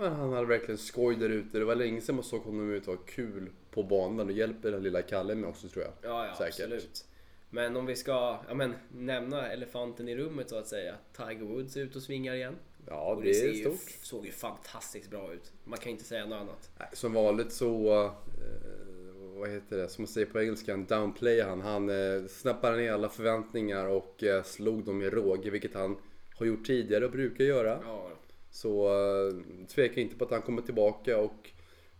ja, 0.00 0.08
han 0.08 0.32
hade 0.32 0.46
verkligen 0.46 0.78
skoj 0.78 1.16
där 1.16 1.28
ute. 1.28 1.58
Det 1.58 1.64
var 1.64 1.74
länge 1.74 2.00
sedan 2.00 2.14
man 2.14 2.24
såg 2.24 2.42
honom 2.42 2.70
ut 2.70 2.88
och 2.88 2.94
ha 2.96 3.02
kul 3.02 3.50
på 3.70 3.82
banan. 3.82 4.26
Det 4.26 4.32
hjälper 4.32 4.70
den 4.72 4.82
lilla 4.82 5.02
Kalle 5.02 5.34
med 5.34 5.48
också 5.48 5.68
tror 5.68 5.84
jag. 5.84 6.10
Ja, 6.10 6.26
ja 6.26 6.34
Säkert. 6.34 6.64
absolut. 6.64 7.04
Men 7.50 7.76
om 7.76 7.86
vi 7.86 7.96
ska 7.96 8.38
ja, 8.48 8.54
men, 8.54 8.74
nämna 8.92 9.48
elefanten 9.48 10.08
i 10.08 10.16
rummet 10.16 10.50
så 10.50 10.56
att 10.56 10.66
säga. 10.66 10.94
Tiger 11.16 11.44
Woods 11.44 11.76
är 11.76 11.80
ute 11.80 11.98
och 11.98 12.02
svingar 12.04 12.34
igen. 12.34 12.56
Ja 12.86 13.14
Och 13.14 13.22
det 13.22 13.34
ser 13.34 13.48
är 13.48 13.52
ju, 13.52 13.60
stort. 13.64 13.90
såg 14.02 14.26
ju 14.26 14.32
fantastiskt 14.32 15.10
bra 15.10 15.32
ut. 15.32 15.52
Man 15.64 15.78
kan 15.78 15.92
inte 15.92 16.04
säga 16.04 16.26
något 16.26 16.40
annat. 16.40 16.70
Som 16.92 17.12
vanligt 17.12 17.52
så, 17.52 18.04
eh, 18.04 18.10
vad 19.36 19.50
heter 19.50 19.76
det, 19.76 19.88
som 19.88 20.02
man 20.02 20.08
säger 20.08 20.26
på 20.26 20.40
engelska, 20.40 20.76
downplayar 20.76 21.48
han. 21.48 21.60
Han 21.60 21.90
eh, 21.90 22.26
snappade 22.28 22.76
ner 22.76 22.92
alla 22.92 23.08
förväntningar 23.08 23.86
och 23.86 24.24
eh, 24.24 24.42
slog 24.42 24.84
dem 24.84 25.02
i 25.02 25.10
råge, 25.10 25.50
vilket 25.50 25.74
han 25.74 25.96
har 26.38 26.46
gjort 26.46 26.66
tidigare 26.66 27.04
och 27.04 27.12
brukar 27.12 27.44
göra. 27.44 27.80
Ja, 27.84 28.10
så 28.52 28.86
eh, 28.86 29.66
tveka 29.66 30.00
inte 30.00 30.16
på 30.16 30.24
att 30.24 30.30
han 30.30 30.42
kommer 30.42 30.62
tillbaka 30.62 31.18
och 31.18 31.50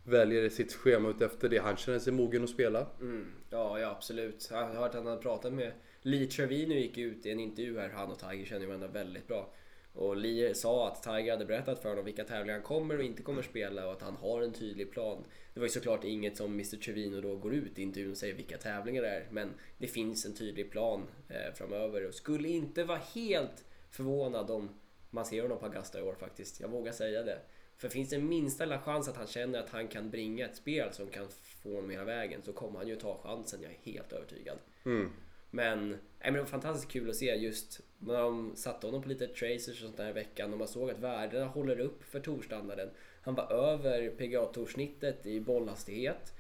väljer 0.05 0.49
sitt 0.49 0.73
schema 0.73 1.09
ut 1.09 1.23
efter 1.23 1.49
det. 1.49 1.59
Han 1.59 1.77
känner 1.77 1.99
sig 1.99 2.13
mogen 2.13 2.45
att 2.45 2.51
spela. 2.51 2.87
mm, 3.01 3.33
ja, 3.51 3.81
ja 3.81 3.91
absolut. 3.91 4.49
Jag 4.51 4.67
har 4.67 4.75
hört 4.75 4.89
att 4.89 4.95
han 4.95 5.07
hade 5.07 5.23
pratat 5.23 5.53
med 5.53 5.73
Lee 6.03 6.27
Trevino 6.27 6.75
gick 6.75 6.99
ut 6.99 7.27
i 7.27 7.31
en 7.31 7.41
intervju 7.41 7.79
här. 7.79 7.89
Han 7.89 8.11
och 8.11 8.19
Tiger 8.19 8.45
känner 8.45 8.67
varandra 8.67 8.89
väldigt 8.89 9.29
bra. 9.29 9.53
Och 9.95 10.17
Lee 10.17 10.55
sa 10.55 10.89
att 10.89 11.03
Tiger 11.03 11.33
hade 11.33 11.45
berättat 11.45 11.83
för 11.83 11.89
honom 11.89 12.05
vilka 12.05 12.25
tävlingar 12.25 12.55
han 12.55 12.63
kommer 12.63 12.99
och 12.99 13.05
inte 13.05 13.23
kommer 13.23 13.43
spela 13.43 13.87
och 13.87 13.93
att 13.93 14.03
han 14.03 14.17
har 14.17 14.43
en 14.43 14.53
tydlig 14.53 14.91
plan. 14.91 15.25
Det 15.55 15.61
var 15.61 15.67
ju 15.67 15.71
såklart 15.71 16.05
inget 16.05 16.37
som 16.37 16.53
Mr 16.53 16.77
Trevino 16.77 17.21
då 17.21 17.37
går 17.37 17.55
ut 17.55 17.79
i 17.79 17.83
intervjun 17.83 18.11
och 18.11 18.17
säger 18.17 18.35
vilka 18.35 18.59
tävlingar 18.59 19.03
det 19.03 19.09
är. 19.09 19.27
Men 19.31 19.51
det 19.79 19.87
finns 19.87 20.27
en 20.27 20.35
tydlig 20.35 20.71
plan 20.71 21.03
eh, 21.29 21.55
framöver 21.55 22.09
och 22.09 22.15
skulle 22.15 22.49
inte 22.49 22.85
vara 22.85 23.01
helt 23.15 23.65
förvånad 23.91 24.51
om 24.51 24.69
man 25.13 25.25
ser 25.25 25.43
honom 25.43 25.59
på 25.59 25.67
Augusta 25.67 25.99
i 25.99 26.03
år 26.03 26.15
faktiskt. 26.15 26.61
Jag 26.61 26.69
vågar 26.69 26.93
säga 26.93 27.23
det. 27.23 27.39
För 27.77 27.89
finns 27.89 28.11
det 28.11 28.19
minsta 28.19 28.65
lilla 28.65 28.81
chans 28.81 29.09
att 29.09 29.17
han 29.17 29.27
känner 29.27 29.59
att 29.59 29.71
han 29.71 29.89
kan 29.89 30.11
bringa 30.11 30.47
ett 30.47 30.57
spel 30.57 30.93
som 30.93 31.07
kan 31.07 31.29
få 31.63 31.75
honom 31.75 31.91
hela 31.91 32.05
vägen 32.05 32.43
så 32.43 32.53
kommer 32.53 32.79
han 32.79 32.89
ju 32.89 32.97
ta 32.97 33.19
chansen, 33.23 33.63
jag 33.63 33.73
är 33.73 33.93
helt 33.93 34.13
övertygad. 34.13 34.59
Mm. 34.85 35.11
Men, 35.51 35.89
nej, 35.89 35.99
men 36.23 36.33
det 36.33 36.41
var 36.41 36.47
fantastiskt 36.47 36.93
kul 36.93 37.11
att 37.11 37.17
se 37.17 37.35
just 37.35 37.81
när 37.99 38.19
de 38.19 38.57
satte 38.57 38.87
honom 38.87 39.03
på 39.03 39.09
lite 39.09 39.27
tracers 39.27 39.69
och 39.69 39.87
sånt 39.87 39.97
där 39.97 40.09
i 40.09 40.13
veckan 40.13 40.53
och 40.53 40.59
man 40.59 40.69
såg 40.69 40.91
att 40.91 40.99
värdena 40.99 41.47
håller 41.47 41.81
upp 41.81 42.05
för 42.05 42.21
torstandarden. 42.21 42.91
Han 43.23 43.35
var 43.35 43.53
över 43.53 44.11
PGA-torsnittet 44.11 45.27
i 45.27 45.41
bollhastighet. 45.41 46.33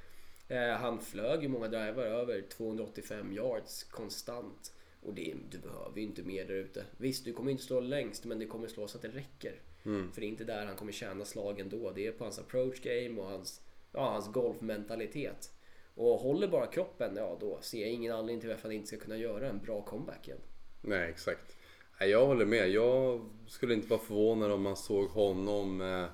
Eh, 0.49 0.71
han 0.71 1.01
flög 1.01 1.43
ju 1.43 1.49
många 1.49 1.69
drivar 1.69 2.03
över 2.03 2.43
285 2.43 3.33
yards 3.33 3.85
konstant. 3.85 4.73
Och 5.03 5.15
det, 5.15 5.35
du 5.51 5.59
behöver 5.59 5.97
ju 5.97 6.03
inte 6.03 6.23
mer 6.23 6.45
där 6.45 6.55
ute. 6.55 6.85
Visst, 6.97 7.25
du 7.25 7.33
kommer 7.33 7.51
inte 7.51 7.63
slå 7.63 7.81
längst 7.81 8.25
men 8.25 8.39
det 8.39 8.47
kommer 8.47 8.69
slå 8.69 8.89
så 8.89 8.97
att 8.99 9.03
det 9.03 9.09
räcker. 9.09 9.61
Mm. 9.85 10.13
För 10.13 10.21
det 10.21 10.27
är 10.27 10.29
inte 10.29 10.45
där 10.45 10.67
han 10.67 10.77
kommer 10.77 10.93
tjäna 10.93 11.25
slagen 11.25 11.69
då. 11.69 11.91
Det 11.91 12.07
är 12.07 12.13
på 12.13 12.25
hans 12.25 12.39
approach 12.39 12.81
game 12.81 13.21
och 13.21 13.27
hans, 13.27 13.61
ja, 13.93 14.11
hans 14.11 14.33
golfmentalitet. 14.33 15.53
Och 15.95 16.19
håller 16.19 16.49
bara 16.49 16.67
kroppen, 16.67 17.17
ja 17.17 17.37
då 17.41 17.59
ser 17.61 17.81
jag 17.81 17.91
ingen 17.91 18.13
anledning 18.13 18.41
till 18.41 18.49
varför 18.49 18.63
han 18.63 18.73
inte 18.73 18.89
ska 18.89 18.97
kunna 18.97 19.17
göra 19.17 19.49
en 19.49 19.59
bra 19.59 19.83
comeback 19.83 20.29
igen. 20.29 20.41
Nej, 20.81 21.11
exakt. 21.11 21.57
Jag 21.99 22.27
håller 22.27 22.47
med. 22.47 22.71
Jag 22.71 23.21
skulle 23.47 23.75
inte 23.75 23.89
vara 23.89 24.01
förvånad 24.01 24.53
om 24.53 24.63
man 24.63 24.77
såg 24.77 25.09
honom 25.09 25.81
eh, 25.81 26.07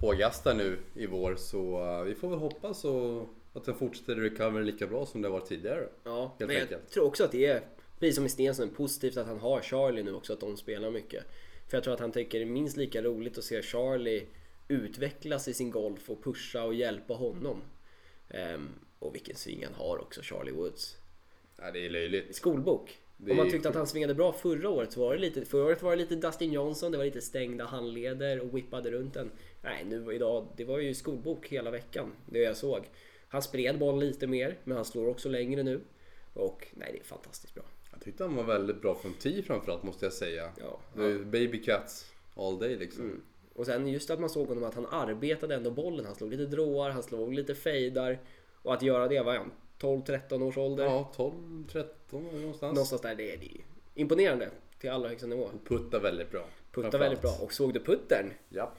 på 0.00 0.10
Augusta 0.10 0.54
nu 0.54 0.78
i 0.94 1.06
vår. 1.06 1.36
Så 1.36 1.84
eh, 1.84 2.02
vi 2.02 2.14
får 2.14 2.28
väl 2.28 2.38
hoppas 2.38 2.84
och 2.84 3.28
att 3.52 3.64
den 3.64 3.74
fortsätter 3.74 4.14
recover 4.14 4.62
lika 4.62 4.86
bra 4.86 5.06
som 5.06 5.22
det 5.22 5.28
var 5.28 5.40
tidigare. 5.40 5.88
Ja, 6.04 6.36
men 6.38 6.50
jag 6.50 6.60
enkelt. 6.60 6.90
tror 6.90 7.04
också 7.06 7.24
att 7.24 7.32
det 7.32 7.46
är, 7.46 7.62
precis 7.98 8.16
som 8.16 8.26
i 8.26 8.28
Stensson, 8.28 8.70
positivt 8.70 9.16
att 9.16 9.26
han 9.26 9.38
har 9.38 9.60
Charlie 9.60 10.02
nu 10.02 10.14
också, 10.14 10.32
att 10.32 10.40
de 10.40 10.56
spelar 10.56 10.90
mycket. 10.90 11.24
För 11.68 11.76
jag 11.76 11.84
tror 11.84 11.94
att 11.94 12.00
han 12.00 12.12
tycker 12.12 12.38
det 12.38 12.44
är 12.44 12.50
minst 12.50 12.76
lika 12.76 13.02
roligt 13.02 13.38
att 13.38 13.44
se 13.44 13.62
Charlie 13.62 14.26
utvecklas 14.68 15.48
i 15.48 15.54
sin 15.54 15.70
golf 15.70 16.10
och 16.10 16.24
pusha 16.24 16.64
och 16.64 16.74
hjälpa 16.74 17.14
honom. 17.14 17.62
Ehm, 18.28 18.68
och 18.98 19.14
vilken 19.14 19.36
sving 19.36 19.64
han 19.64 19.74
har 19.74 19.98
också, 19.98 20.22
Charlie 20.22 20.52
Woods. 20.52 20.96
Ja, 21.56 21.70
det 21.70 21.86
är 21.86 21.90
löjligt. 21.90 22.36
Skolbok. 22.36 22.98
Det 23.16 23.30
Om 23.30 23.36
man 23.36 23.50
tyckte 23.50 23.68
att 23.68 23.74
han 23.74 23.86
svingade 23.86 24.14
bra 24.14 24.32
förra 24.32 24.68
året 24.70 24.92
så 24.92 25.00
var 25.00 25.14
det 25.14 25.20
lite, 25.20 25.44
förra 25.44 25.64
året 25.64 25.82
var 25.82 25.90
det 25.90 25.96
lite 25.96 26.14
Dustin 26.14 26.52
Johnson, 26.52 26.92
det 26.92 26.98
var 26.98 27.04
lite 27.04 27.20
stängda 27.20 27.64
handleder 27.64 28.40
och 28.40 28.56
whippade 28.56 28.90
runt 28.90 29.14
den. 29.14 29.30
Nej, 29.62 29.84
nu 29.84 30.14
idag, 30.14 30.46
det 30.56 30.64
var 30.64 30.78
ju 30.78 30.94
skolbok 30.94 31.48
hela 31.48 31.70
veckan, 31.70 32.12
det 32.26 32.38
jag 32.38 32.56
såg. 32.56 32.84
Han 33.32 33.42
spred 33.42 33.78
bollen 33.78 34.08
lite 34.08 34.26
mer, 34.26 34.58
men 34.64 34.76
han 34.76 34.84
slår 34.84 35.08
också 35.08 35.28
längre 35.28 35.62
nu. 35.62 35.80
Och 36.34 36.68
nej, 36.74 36.88
det 36.92 36.98
är 36.98 37.04
fantastiskt 37.04 37.54
bra. 37.54 37.64
Jag 37.92 38.00
tyckte 38.00 38.24
han 38.24 38.36
var 38.36 38.44
väldigt 38.44 38.82
bra 38.82 38.94
från 38.94 39.14
tee 39.14 39.42
framförallt 39.42 39.82
måste 39.82 40.06
jag 40.06 40.12
säga. 40.12 40.52
Ja, 40.60 41.02
är 41.02 41.24
Baby 41.24 41.62
cats 41.62 42.12
all 42.36 42.58
day 42.58 42.76
liksom. 42.76 43.04
Mm. 43.04 43.22
Och 43.54 43.66
sen 43.66 43.88
just 43.88 44.10
att 44.10 44.20
man 44.20 44.30
såg 44.30 44.48
honom 44.48 44.64
att 44.64 44.74
han 44.74 44.86
arbetade 44.86 45.54
ändå 45.54 45.70
bollen. 45.70 46.06
Han 46.06 46.14
slog 46.14 46.30
lite 46.30 46.56
dråar, 46.56 46.90
han 46.90 47.02
slog 47.02 47.34
lite 47.34 47.54
fejdar. 47.54 48.20
Och 48.62 48.74
att 48.74 48.82
göra 48.82 49.08
det, 49.08 49.22
vad 49.22 49.34
är 49.34 49.38
han? 49.38 49.52
12-13 49.80 50.42
års 50.42 50.58
ålder? 50.58 50.84
Ja, 50.84 51.12
12, 51.16 51.32
13 51.68 52.24
någonstans. 52.24 52.74
Någonstans 52.74 53.02
där, 53.02 53.14
det 53.14 53.32
är, 53.32 53.40
imponerande 53.94 54.50
till 54.80 54.90
allra 54.90 55.08
högsta 55.08 55.26
nivå. 55.26 55.50
Puttar 55.64 56.00
väldigt 56.00 56.30
bra. 56.30 56.46
Framförallt. 56.72 56.94
väldigt 56.94 57.20
bra. 57.20 57.36
Och 57.42 57.52
såg 57.52 57.74
du 57.74 57.80
puttern? 57.80 58.30
Ja. 58.48 58.72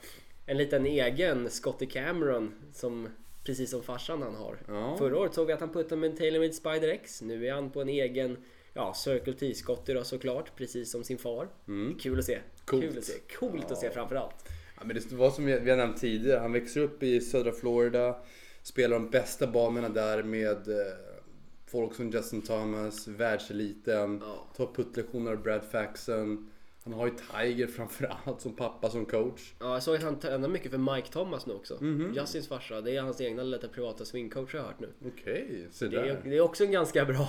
En 0.46 0.56
liten 0.56 0.86
egen 0.86 1.50
Scotty 1.50 1.86
Cameron 1.86 2.54
som 2.72 3.08
precis 3.44 3.70
som 3.70 3.82
farsan 3.82 4.22
han 4.22 4.34
har. 4.34 4.58
Ja. 4.68 4.96
Förra 4.98 5.18
året 5.18 5.34
såg 5.34 5.46
vi 5.46 5.52
att 5.52 5.60
han 5.60 5.72
puttade 5.72 6.00
med 6.00 6.10
en 6.10 6.16
TaylorMade 6.16 6.52
Spider 6.52 6.88
X. 6.88 7.22
Nu 7.22 7.46
är 7.46 7.52
han 7.52 7.70
på 7.70 7.82
en 7.82 7.88
egen 7.88 8.36
ja, 8.74 8.94
Circle 8.94 9.32
T 9.32 9.54
Scotty 9.54 9.94
då 9.94 10.04
såklart, 10.04 10.56
precis 10.56 10.90
som 10.90 11.04
sin 11.04 11.18
far. 11.18 11.48
Mm. 11.68 11.98
Kul 11.98 12.18
att 12.18 12.24
se. 12.24 12.38
Coolt. 12.64 12.82
Kul 12.82 12.98
att 12.98 13.04
se. 13.04 13.18
Coolt 13.38 13.70
att 13.70 13.78
se 13.78 13.90
framförallt. 13.90 14.48
Ja, 14.76 14.82
men 14.84 14.96
det 14.96 15.12
var 15.12 15.30
som 15.30 15.46
vi 15.46 15.70
har 15.70 15.76
nämnt 15.76 16.00
tidigare. 16.00 16.40
Han 16.40 16.52
växer 16.52 16.80
upp 16.80 17.02
i 17.02 17.20
södra 17.20 17.52
Florida. 17.52 18.16
Spelar 18.62 18.98
de 18.98 19.10
bästa 19.10 19.46
banorna 19.46 19.88
där 19.88 20.22
med 20.22 20.68
eh, 20.68 20.94
folk 21.66 21.94
som 21.94 22.10
Justin 22.10 22.42
Thomas, 22.42 23.08
världseliten. 23.08 24.22
Ja. 24.24 24.48
Tar 24.56 24.74
puttlektioner 24.74 25.32
av 25.32 25.42
Brad 25.42 25.64
Faxon. 25.72 26.50
Han 26.84 26.92
har 26.92 27.06
ju 27.06 27.12
Tiger 27.12 27.66
framförallt 27.66 28.40
som 28.40 28.56
pappa, 28.56 28.90
som 28.90 29.06
coach. 29.06 29.54
Ja, 29.60 29.72
jag 29.72 29.82
såg 29.82 29.96
att 29.96 30.02
han 30.02 30.18
tränar 30.18 30.48
mycket 30.48 30.70
för 30.70 30.78
Mike 30.78 31.08
Thomas 31.08 31.46
nu 31.46 31.54
också. 31.54 31.78
Mhm. 31.80 32.14
Justins 32.14 32.48
farsa. 32.48 32.80
Det 32.80 32.96
är 32.96 33.02
hans 33.02 33.20
egna 33.20 33.42
lilla 33.42 33.68
privata 33.68 34.04
swingcoach 34.04 34.52
har 34.52 34.60
jag 34.60 34.66
hört 34.66 34.80
nu. 34.80 34.92
Okej, 35.06 35.68
så 35.70 35.84
Det 35.86 35.96
är, 35.96 36.20
det 36.24 36.36
är 36.36 36.40
också 36.40 36.64
en 36.64 36.72
ganska 36.72 37.04
bra, 37.04 37.28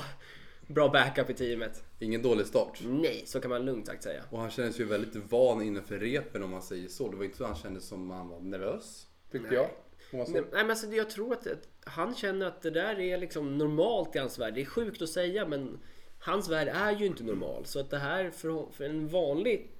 bra 0.68 0.90
backup 0.90 1.30
i 1.30 1.34
teamet. 1.34 1.84
Ingen 2.00 2.22
dålig 2.22 2.46
start. 2.46 2.80
Nej, 2.84 3.24
så 3.26 3.42
kan 3.42 3.50
man 3.50 3.66
lugnt 3.66 3.88
sagt 3.88 4.04
säga. 4.04 4.24
Och 4.30 4.40
han 4.40 4.50
kändes 4.52 4.80
ju 4.80 4.86
väldigt 4.86 5.32
van 5.32 5.62
innanför 5.62 5.98
repen 6.00 6.44
om 6.44 6.50
man 6.50 6.62
säger 6.62 6.88
så. 6.88 7.12
Det 7.12 7.18
var 7.18 7.24
inte 7.24 7.38
så 7.38 7.46
han 7.46 7.56
kändes 7.56 7.88
som 7.88 8.10
han 8.10 8.30
var 8.30 8.40
nervös. 8.40 9.08
Tyckte 9.32 9.48
Nej. 9.48 9.58
jag. 9.58 9.70
Nej, 10.12 10.44
men 10.52 10.70
alltså, 10.70 10.88
jag 10.88 11.10
tror 11.10 11.34
att, 11.34 11.48
att 11.48 11.68
han 11.86 12.16
känner 12.16 12.46
att 12.46 12.62
det 12.62 12.70
där 12.70 13.00
är 13.00 13.18
liksom 13.18 13.58
normalt 13.58 14.16
i 14.16 14.20
hans 14.20 14.40
värld. 14.40 14.54
Det 14.54 14.62
är 14.62 14.66
sjukt 14.66 15.02
att 15.02 15.10
säga 15.10 15.48
men 15.48 15.80
hans 16.26 16.50
värld 16.50 16.68
är 16.68 17.00
ju 17.00 17.06
inte 17.06 17.24
normal. 17.24 17.66
Så 17.66 17.80
att 17.80 17.90
det 17.90 17.98
här 17.98 18.30
för, 18.30 18.66
för 18.72 18.84
en 18.86 19.08
vanlig 19.08 19.72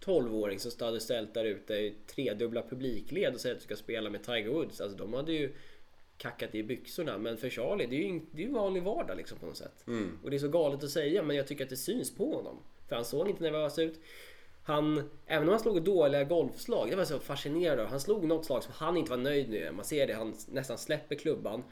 12-åring 0.00 0.58
som 0.58 0.92
och 0.94 1.02
ställt 1.02 1.34
där 1.34 1.44
ute 1.44 1.74
i 1.74 1.94
tredubbla 2.06 2.62
publikled 2.62 3.34
och 3.34 3.40
säger 3.40 3.54
att 3.54 3.60
du 3.60 3.64
ska 3.64 3.76
spela 3.76 4.10
med 4.10 4.24
Tiger 4.24 4.48
Woods. 4.48 4.80
Alltså 4.80 4.98
de 4.98 5.12
hade 5.14 5.32
ju 5.32 5.52
kackat 6.16 6.54
i 6.54 6.62
byxorna. 6.62 7.18
Men 7.18 7.36
för 7.36 7.48
Charlie, 7.50 7.86
det 7.86 7.96
är 7.96 8.00
ju 8.00 8.06
en- 8.08 8.26
det 8.32 8.42
är 8.42 8.46
ju 8.46 8.52
vanlig 8.52 8.82
vardag 8.82 9.16
liksom 9.16 9.38
på 9.38 9.46
något 9.46 9.56
sätt. 9.56 9.86
Mm. 9.86 10.18
Och 10.22 10.30
det 10.30 10.36
är 10.36 10.38
så 10.38 10.48
galet 10.48 10.84
att 10.84 10.90
säga 10.90 11.22
men 11.22 11.36
jag 11.36 11.46
tycker 11.46 11.64
att 11.64 11.70
det 11.70 11.76
syns 11.76 12.14
på 12.16 12.34
honom. 12.34 12.58
För 12.88 12.96
han 12.96 13.04
såg 13.04 13.28
inte 13.28 13.42
nervös 13.42 13.78
ut. 13.78 14.00
Han, 14.64 15.10
även 15.26 15.48
om 15.48 15.52
han 15.52 15.60
slog 15.60 15.82
dåliga 15.82 16.24
golfslag, 16.24 16.90
det 16.90 16.96
var 16.96 17.04
så 17.04 17.18
fascinerande. 17.18 17.84
Han 17.84 18.00
slog 18.00 18.24
något 18.24 18.44
slag 18.46 18.62
som 18.62 18.72
han 18.76 18.96
inte 18.96 19.10
var 19.10 19.18
nöjd 19.18 19.50
med. 19.50 19.74
Man 19.74 19.84
ser 19.84 20.06
det, 20.06 20.12
han 20.14 20.34
nästan 20.48 20.78
släpper 20.78 21.14
klubban. 21.14 21.62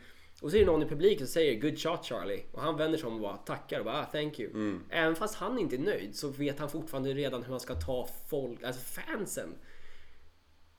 Och 0.41 0.51
så 0.51 0.57
är 0.57 0.61
det 0.61 0.67
någon 0.67 0.83
i 0.83 0.87
publiken 0.87 1.27
som 1.27 1.33
säger 1.33 1.61
'Good 1.61 1.79
shot 1.79 2.05
Charlie' 2.05 2.43
och 2.53 2.61
han 2.63 2.77
vänder 2.77 2.99
sig 2.99 3.07
om 3.09 3.15
och 3.15 3.21
bara 3.21 3.37
tackar 3.37 3.79
och 3.79 3.85
bara 3.85 4.01
ah, 4.01 4.07
'Thank 4.13 4.39
you' 4.39 4.51
Mm. 4.55 4.83
Även 4.91 5.17
fast 5.17 5.35
han 5.35 5.59
inte 5.59 5.77
är 5.77 5.81
nöjd 5.81 6.17
så 6.17 6.29
vet 6.29 6.59
han 6.59 6.71
fortfarande 6.71 7.13
redan 7.15 7.43
hur 7.43 7.51
han 7.51 7.61
ska 7.61 7.75
ta 7.75 8.09
folk, 8.31 8.63
alltså 8.63 8.83
fansen. 8.83 9.49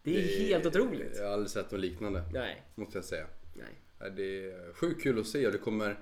Det 0.04 0.18
är 0.18 0.46
helt 0.46 0.66
otroligt. 0.66 1.16
Jag 1.18 1.26
har 1.26 1.34
aldrig 1.34 1.50
sett 1.50 1.72
något 1.72 1.82
liknande. 1.82 2.24
Nej, 2.34 2.64
Måste 2.76 2.98
jag 2.98 3.06
säga. 3.06 3.28
nej. 3.54 4.12
Det 4.16 4.46
är 4.50 4.74
sjukt 4.74 5.04
kul 5.04 5.20
att 5.20 5.28
se 5.28 5.46
och 5.46 5.52
det 5.52 5.58
kommer 5.58 6.00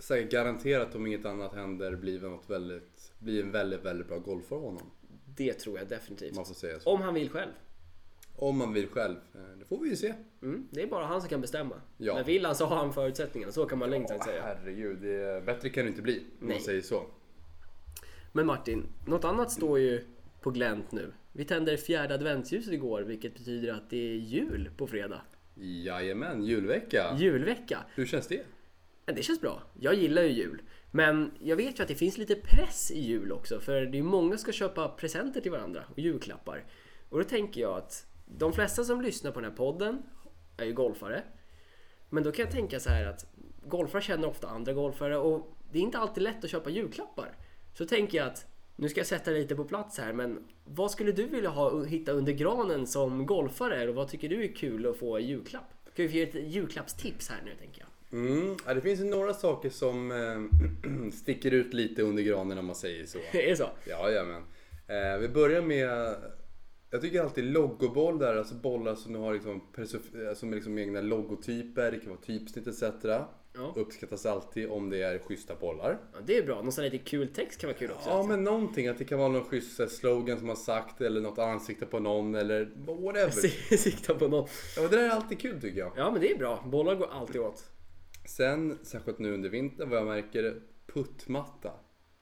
säkert 0.00 0.30
garanterat 0.32 0.94
om 0.94 1.06
inget 1.06 1.26
annat 1.26 1.54
händer 1.54 1.96
bli 1.96 2.18
något 2.18 2.50
väldigt, 2.50 3.12
bli 3.18 3.40
en 3.40 3.52
väldigt, 3.52 3.84
väldigt 3.84 4.08
bra 4.08 4.18
golfare 4.18 4.58
av 4.58 4.64
honom. 4.64 4.90
Det 5.36 5.52
tror 5.52 5.78
jag 5.78 5.88
definitivt. 5.88 6.36
Man 6.36 6.44
får 6.46 6.54
säga 6.54 6.80
så. 6.80 6.90
Om 6.90 7.00
han 7.02 7.14
vill 7.14 7.30
själv. 7.30 7.52
Om 8.38 8.58
man 8.58 8.72
vill 8.72 8.86
själv. 8.88 9.16
Eh, 9.34 9.40
Det 9.58 9.64
får 9.64 9.80
vi 9.82 9.90
ju 9.90 9.96
se. 9.96 10.14
Mm, 10.42 10.68
det 10.70 10.82
är 10.82 10.86
bara 10.86 11.06
han 11.06 11.20
som 11.20 11.30
kan 11.30 11.40
bestämma. 11.40 11.74
Ja. 11.96 12.14
Men 12.14 12.24
vill 12.24 12.44
han 12.44 12.54
så 12.54 12.66
har 12.66 12.76
han 12.76 12.92
förutsättningarna. 12.92 13.52
Så 13.52 13.66
kan 13.66 13.78
man 13.78 13.90
lugnt 13.90 14.08
sagt 14.08 14.24
säga. 14.24 14.42
herregud, 14.42 14.98
det 14.98 15.14
är, 15.14 15.40
bättre 15.40 15.68
kan 15.68 15.84
det 15.84 15.88
inte 15.88 16.02
bli. 16.02 16.24
Om 16.40 16.48
man 16.48 16.60
säger 16.60 16.82
så. 16.82 17.02
Men 18.32 18.46
Martin, 18.46 18.86
något 19.06 19.24
annat 19.24 19.52
står 19.52 19.78
ju 19.78 20.04
på 20.40 20.50
glänt 20.50 20.92
nu. 20.92 21.12
Vi 21.32 21.44
tände 21.44 21.76
fjärde 21.76 22.14
adventsljuset 22.14 22.72
igår 22.72 23.02
vilket 23.02 23.34
betyder 23.34 23.72
att 23.72 23.90
det 23.90 23.96
är 23.96 24.16
jul 24.16 24.70
på 24.76 24.86
fredag. 24.86 25.20
Jajamän, 25.54 26.44
julvecka. 26.44 27.16
Julvecka. 27.18 27.78
Hur 27.94 28.06
känns 28.06 28.26
det? 28.26 28.42
Ja, 29.06 29.12
det 29.12 29.22
känns 29.22 29.40
bra. 29.40 29.62
Jag 29.80 29.94
gillar 29.94 30.22
ju 30.22 30.28
jul. 30.28 30.62
Men 30.90 31.30
jag 31.40 31.56
vet 31.56 31.78
ju 31.78 31.82
att 31.82 31.88
det 31.88 31.94
finns 31.94 32.18
lite 32.18 32.34
press 32.34 32.90
i 32.90 33.00
jul 33.00 33.32
också 33.32 33.60
för 33.60 33.80
det 33.82 33.98
är 33.98 34.02
många 34.02 34.30
som 34.30 34.38
ska 34.38 34.52
köpa 34.52 34.88
presenter 34.88 35.40
till 35.40 35.50
varandra 35.52 35.84
och 35.92 35.98
julklappar. 35.98 36.64
Och 37.08 37.18
då 37.18 37.24
tänker 37.24 37.60
jag 37.60 37.72
att 37.78 38.05
de 38.26 38.52
flesta 38.52 38.84
som 38.84 39.00
lyssnar 39.00 39.30
på 39.30 39.40
den 39.40 39.50
här 39.50 39.56
podden 39.56 40.02
är 40.56 40.64
ju 40.64 40.72
golfare. 40.72 41.22
Men 42.08 42.22
då 42.22 42.32
kan 42.32 42.44
jag 42.44 42.52
tänka 42.52 42.80
så 42.80 42.90
här 42.90 43.06
att 43.06 43.26
golfare 43.64 44.02
känner 44.02 44.28
ofta 44.28 44.48
andra 44.48 44.72
golfare 44.72 45.18
och 45.18 45.52
det 45.72 45.78
är 45.78 45.82
inte 45.82 45.98
alltid 45.98 46.22
lätt 46.22 46.44
att 46.44 46.50
köpa 46.50 46.70
julklappar. 46.70 47.32
Så 47.74 47.86
tänker 47.86 48.18
jag 48.18 48.26
att 48.26 48.46
nu 48.76 48.88
ska 48.88 49.00
jag 49.00 49.06
sätta 49.06 49.30
dig 49.30 49.40
lite 49.40 49.56
på 49.56 49.64
plats 49.64 49.98
här 49.98 50.12
men 50.12 50.44
vad 50.64 50.90
skulle 50.90 51.12
du 51.12 51.26
vilja 51.26 51.50
ha 51.50 51.84
hitta 51.84 52.12
under 52.12 52.32
granen 52.32 52.86
som 52.86 53.26
golfare 53.26 53.88
och 53.88 53.94
vad 53.94 54.08
tycker 54.08 54.28
du 54.28 54.44
är 54.44 54.54
kul 54.54 54.86
att 54.86 54.96
få 54.96 55.20
i 55.20 55.22
julklapp? 55.22 55.74
Ska 55.92 56.02
vi 56.02 56.08
få 56.08 56.14
ge 56.14 56.22
ett 56.22 56.34
julklappstips 56.34 57.28
här 57.28 57.42
nu 57.44 57.50
tänker 57.60 57.80
jag? 57.80 58.18
Mm, 58.18 58.56
ja, 58.66 58.74
det 58.74 58.80
finns 58.80 59.00
ju 59.00 59.04
några 59.04 59.34
saker 59.34 59.70
som 59.70 60.12
eh, 60.12 61.10
sticker 61.12 61.50
ut 61.50 61.74
lite 61.74 62.02
under 62.02 62.22
granen 62.22 62.58
om 62.58 62.66
man 62.66 62.76
säger 62.76 63.06
så. 63.06 63.18
är 63.32 63.48
det 63.50 63.56
så? 63.56 63.68
Jajamän. 63.86 64.42
Eh, 64.86 65.18
vi 65.20 65.28
börjar 65.28 65.62
med 65.62 66.16
jag 66.96 67.02
tycker 67.02 67.20
alltid 67.22 67.44
logoboll 67.44 68.18
där, 68.18 68.36
alltså 68.36 68.54
bollar 68.54 68.94
som 68.94 69.12
du 69.12 69.18
har 69.18 69.34
liksom, 69.34 69.60
perso- 69.74 70.34
som 70.34 70.50
är 70.50 70.54
liksom 70.54 70.78
egna 70.78 71.00
logotyper, 71.00 71.90
det 71.90 71.98
kan 71.98 72.08
vara 72.08 72.20
typsnitt 72.20 72.66
etc. 72.66 72.82
Ja. 73.54 73.72
Uppskattas 73.76 74.26
alltid 74.26 74.68
om 74.68 74.90
det 74.90 75.02
är 75.02 75.18
schyssta 75.18 75.54
bollar. 75.54 75.98
Ja, 76.12 76.18
det 76.26 76.38
är 76.38 76.42
bra. 76.46 76.62
Någon 76.62 76.72
sån 76.72 76.84
lite 76.84 76.98
kul 76.98 77.28
text 77.28 77.60
kan 77.60 77.68
vara 77.68 77.78
kul 77.78 77.90
också. 77.90 78.08
Ja, 78.08 78.22
men 78.22 78.44
någonting. 78.44 78.88
Att 78.88 78.98
det 78.98 79.04
kan 79.04 79.18
vara 79.18 79.28
någon 79.28 79.44
schysst 79.44 79.90
slogan 79.98 80.38
som 80.38 80.48
har 80.48 80.56
sagt 80.56 81.00
eller 81.00 81.20
något 81.20 81.38
ansikte 81.38 81.86
på 81.86 81.98
någon 81.98 82.34
eller 82.34 82.64
whatever. 83.04 83.30
Sikta 83.76 84.14
på 84.14 84.28
någon. 84.28 84.48
Ja, 84.76 84.82
det 84.82 84.96
där 84.96 85.04
är 85.04 85.10
alltid 85.10 85.40
kul 85.40 85.60
tycker 85.60 85.78
jag. 85.78 85.92
Ja, 85.96 86.10
men 86.10 86.20
det 86.20 86.30
är 86.32 86.38
bra. 86.38 86.64
Bollar 86.66 86.94
går 86.94 87.06
alltid 87.10 87.40
åt. 87.40 87.64
Sen, 88.28 88.78
särskilt 88.82 89.18
nu 89.18 89.34
under 89.34 89.48
vintern, 89.48 89.90
vad 89.90 89.98
jag 89.98 90.06
märker, 90.06 90.62
puttmatta 90.86 91.70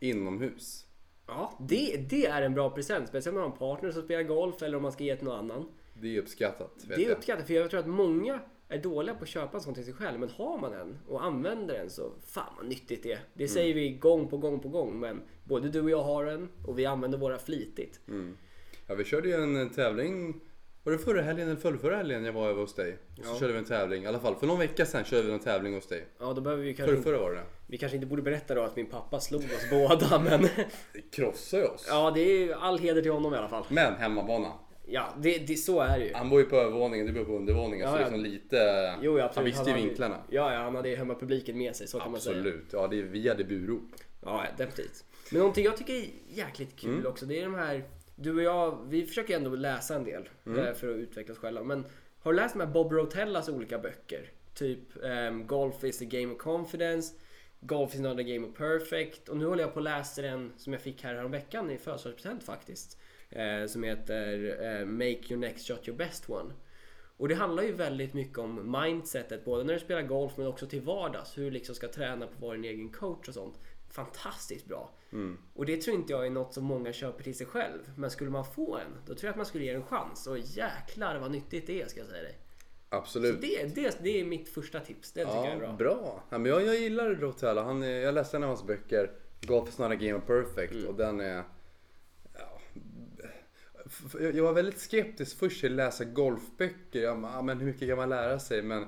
inomhus. 0.01 0.87
Ja, 1.27 1.59
det, 1.61 1.97
det 2.11 2.27
är 2.27 2.43
en 2.43 2.55
bra 2.55 2.71
present. 2.71 3.09
Speciellt 3.09 3.37
om 3.37 3.41
man 3.43 3.51
har 3.51 3.53
en 3.53 3.59
partner 3.59 3.91
som 3.93 4.03
spelar 4.03 4.23
golf 4.23 4.63
eller 4.63 4.77
om 4.77 4.83
man 4.83 4.93
ska 4.93 5.05
ge 5.05 5.17
till 5.17 5.25
någon 5.27 5.39
annan. 5.39 5.69
Det 5.95 6.17
är 6.17 6.21
uppskattat. 6.21 6.71
Det 6.89 6.95
är 6.95 6.99
jag. 7.01 7.11
uppskattat 7.11 7.47
för 7.47 7.55
jag 7.55 7.71
tror 7.71 7.81
att 7.81 7.87
många 7.87 8.41
är 8.69 8.79
dåliga 8.79 9.15
på 9.15 9.23
att 9.23 9.29
köpa 9.29 9.57
en 9.57 9.63
sån 9.63 9.75
till 9.75 9.85
sig 9.85 9.95
själv. 9.95 10.21
Men 10.21 10.29
har 10.29 10.59
man 10.59 10.73
en 10.75 10.99
och 11.09 11.25
använder 11.25 11.75
den 11.79 11.91
så 11.91 12.13
fan 12.27 12.55
vad 12.57 12.67
nyttigt 12.67 13.03
det 13.03 13.13
är. 13.13 13.21
Det 13.35 13.49
säger 13.49 13.75
vi 13.75 13.91
gång 13.91 14.29
på 14.29 14.37
gång 14.37 14.61
på 14.61 14.69
gång. 14.69 15.01
Men 15.01 15.23
både 15.45 15.69
du 15.69 15.81
och 15.81 15.91
jag 15.91 16.03
har 16.03 16.27
en 16.27 16.49
och 16.67 16.79
vi 16.79 16.87
använder 16.87 17.19
våra 17.19 17.39
flitigt. 17.39 18.01
Ja, 18.87 18.95
vi 18.95 19.05
körde 19.05 19.29
ju 19.29 19.35
en 19.35 19.71
tävling. 19.71 20.41
Var 20.83 20.93
det 20.93 20.99
förra 20.99 21.23
helgen 21.23 21.49
eller 21.49 21.61
förra, 21.61 21.79
förra 21.79 21.97
helgen 21.97 22.25
jag 22.25 22.33
var 22.33 22.49
över 22.49 22.61
hos 22.61 22.75
dig? 22.75 22.99
Och 23.19 23.25
så 23.25 23.31
Ja. 23.35 23.39
körde 23.41 23.53
vi 23.53 23.59
en 23.59 23.65
tävling. 23.65 24.03
I 24.05 24.07
alla 24.07 24.21
fall 24.21 24.35
för 24.35 24.47
någon 24.47 24.59
vecka 24.59 24.87
sedan 24.87 25.05
körde 25.05 25.23
vi 25.23 25.33
en 25.33 25.39
tävling 25.39 25.75
hos 25.75 25.87
dig. 25.87 26.07
Ja, 26.19 26.33
då 26.33 26.41
behöver 26.41 26.63
vi 26.63 26.75
kanske 26.75 27.03
förra 27.03 27.19
var 27.19 27.33
det 27.33 27.43
vi 27.67 27.79
kanske 27.79 27.97
inte 27.97 28.07
borde 28.07 28.23
berätta 28.23 28.55
då 28.55 28.63
att 28.63 28.77
min 28.77 28.87
pappa 28.87 29.21
slog 29.21 29.41
oss 29.45 29.71
båda. 29.71 30.19
Men 30.25 30.49
krossade 31.13 31.63
ju 31.63 31.69
oss. 31.69 31.87
ja, 31.89 32.11
det 32.11 32.21
är 32.21 32.39
ju 32.39 32.53
all 32.53 32.79
heder 32.79 33.03
till 33.03 33.13
honom 33.13 33.35
i 33.35 33.37
alla 33.37 33.49
fall. 33.49 33.65
Men 33.69 33.95
hemmabana. 33.95 34.53
Ja, 34.87 35.15
det, 35.19 35.39
det, 35.39 35.57
så 35.57 35.81
är 35.81 35.99
det 35.99 36.05
ju. 36.07 36.15
Han 36.15 36.29
bor 36.31 36.41
ju 36.41 36.47
på 36.47 36.57
övervåningen, 36.57 37.07
du 37.07 37.13
bor 37.13 37.25
på 37.25 37.37
undervåningen. 37.37 37.87
Ja, 37.87 37.93
så 37.93 37.97
ja. 37.97 38.01
liksom 38.01 38.21
lite... 38.21 38.57
Jo, 39.03 39.19
ja, 39.19 39.25
absolut. 39.25 39.35
han 39.35 39.65
visste 39.65 39.81
ju 39.81 39.87
vinklarna. 39.87 40.19
Ja, 40.31 40.53
ja, 40.55 40.59
han 40.61 40.75
hade 40.75 40.89
ju 40.89 40.97
hemmapubliken 40.97 41.59
med 41.59 41.77
sig, 41.77 41.89
så 41.89 42.01
kan 42.01 42.11
man 42.13 42.21
säga. 42.21 42.37
Absolut. 42.37 42.65
Ja, 42.73 42.87
det 42.89 42.99
är, 42.99 43.03
vi 43.03 43.29
hade 43.29 43.45
burop. 43.45 43.91
Ja, 44.23 44.45
definitivt. 44.57 45.05
Men 45.31 45.39
någonting 45.39 45.65
jag 45.65 45.77
tycker 45.77 45.93
är 45.95 46.05
jäkligt 46.29 46.77
kul 46.77 46.91
Mm. 46.95 47.07
också, 47.07 47.27
det 47.27 47.41
är 47.41 47.45
de 47.45 47.55
här... 47.55 47.85
Du 48.17 48.35
och 48.35 48.43
jag, 48.43 48.79
vi 48.89 49.07
försöker 49.07 49.37
ändå 49.37 49.51
läsa 49.51 49.95
en 49.95 50.05
del 50.05 50.29
Mm. 50.47 50.59
eh, 50.59 50.75
för 50.75 50.91
att 50.91 50.97
utveckla 50.97 51.33
oss 51.33 51.39
själva. 51.39 51.63
Men 51.63 51.85
har 52.23 52.33
du 52.33 52.37
läst 52.37 52.55
de 52.55 52.61
här 52.61 52.67
Bob 52.67 52.93
Rotellas 52.93 53.49
olika 53.49 53.79
böcker? 53.79 54.31
Typ 54.55 55.05
ehm, 55.05 55.47
Golf 55.47 55.85
is 55.85 56.03
a 56.03 56.05
game 56.05 56.33
of 56.33 56.39
confidence, 56.39 57.15
Golf 57.67 57.95
is 57.95 58.01
not 58.01 58.19
a 58.19 58.23
game 58.23 58.47
of 58.47 58.55
perfect. 58.55 59.29
Och 59.29 59.37
nu 59.37 59.47
håller 59.47 59.63
jag 59.63 59.75
på 59.75 59.81
att 59.81 59.85
läsa 59.85 60.23
den 60.23 60.53
som 60.57 60.73
jag 60.73 60.83
fick 60.83 61.03
här 61.03 61.25
veckan 61.25 61.71
i 61.71 61.79
födelsedagspresent 61.79 62.45
faktiskt. 62.45 62.99
Eh, 63.31 63.67
som 63.67 63.83
heter 63.83 64.57
eh, 64.63 64.87
Make 64.87 65.21
your 65.29 65.37
next 65.37 65.69
shot 65.69 65.89
your 65.89 65.99
best 65.99 66.31
one. 66.31 66.53
Och 67.17 67.29
det 67.29 67.35
handlar 67.35 67.63
ju 67.63 67.73
väldigt 67.73 68.15
mycket 68.15 68.39
om 68.39 68.81
mindsetet, 68.83 69.45
både 69.45 69.65
när 69.65 69.75
du 69.75 69.81
spelar 69.81 70.03
golf 70.03 70.33
men 70.37 70.47
också 70.47 70.67
till 70.67 70.81
vardags. 70.81 71.39
Hur 71.39 71.45
du 71.45 71.51
liksom 71.51 71.75
ska 71.75 71.89
träna 71.89 72.27
på 72.27 72.33
att 72.33 72.41
vara 72.41 72.55
din 72.55 72.65
egen 72.65 72.89
coach 72.93 73.29
och 73.29 73.35
sånt. 73.35 73.61
Fantastiskt 73.91 74.67
bra. 74.67 74.91
Och 75.55 75.67
det 75.67 75.77
tror 75.77 75.97
inte 75.97 76.13
jag 76.13 76.27
är 76.27 76.31
något 76.31 76.55
som 76.55 76.65
många 76.65 76.93
köper 76.93 77.25
till 77.25 77.37
sig 77.37 77.47
själv. 77.47 77.91
Men 77.97 78.11
skulle 78.11 78.31
man 78.31 78.45
få 78.45 78.77
en, 78.77 78.99
då 79.07 79.15
tror 79.15 79.25
jag 79.25 79.31
att 79.31 79.37
man 79.37 79.47
skulle 79.47 79.65
ge 79.65 79.71
en 79.71 79.83
chans. 79.85 80.27
Och 80.27 80.39
jäklar 80.39 81.19
vad 81.19 81.31
nyttigt 81.31 81.67
det 81.67 81.83
är 81.83 81.87
ska 81.87 82.01
jag 82.01 82.09
säga 82.09 82.23
dig. 82.23 82.39
Så 82.95 82.99
Absolut. 82.99 83.41
det, 83.41 83.75
det, 83.75 83.99
det 84.03 84.21
är 84.21 84.25
mitt 84.25 84.49
första 84.49 84.81
tips. 84.81 85.13
Det 85.13 85.21
tycker 85.25 85.37
jag 85.37 85.47
är 85.53 85.59
bra. 85.59 85.73
bra. 85.73 86.23
Ja, 86.31 86.39
men 86.39 86.51
jag, 86.53 86.63
jag 86.67 86.77
gillar 86.77 87.11
Rotella. 87.11 87.63
Han, 87.63 87.83
jag 87.83 88.15
läste 88.15 88.37
en 88.37 88.43
av 88.43 88.49
hans 88.49 88.67
böcker, 88.67 89.11
Golf 89.43 89.69
is 89.69 89.79
not 89.79 89.91
a 89.91 89.95
game 89.95 90.15
of 90.15 90.25
perfect. 90.27 90.73
Mm. 90.73 90.87
Och 90.89 90.95
den 90.95 91.21
är... 91.21 91.45
Ja, 92.39 92.61
jag- 94.21 94.35
jag 94.35 94.45
var 94.45 94.53
väldigt 94.53 94.79
skeptisk 94.79 95.39
först 95.39 95.61
till 95.61 95.73
att 95.73 95.77
läsa 95.77 96.05
golfböcker. 96.05 97.03
Jag, 97.03 97.23
ja, 97.23 97.43
men 97.43 97.59
hur 97.59 97.67
mycket 97.67 97.89
kan 97.89 97.97
man 97.99 98.09
lära 98.09 98.39
sig? 98.39 98.63
Men 98.63 98.87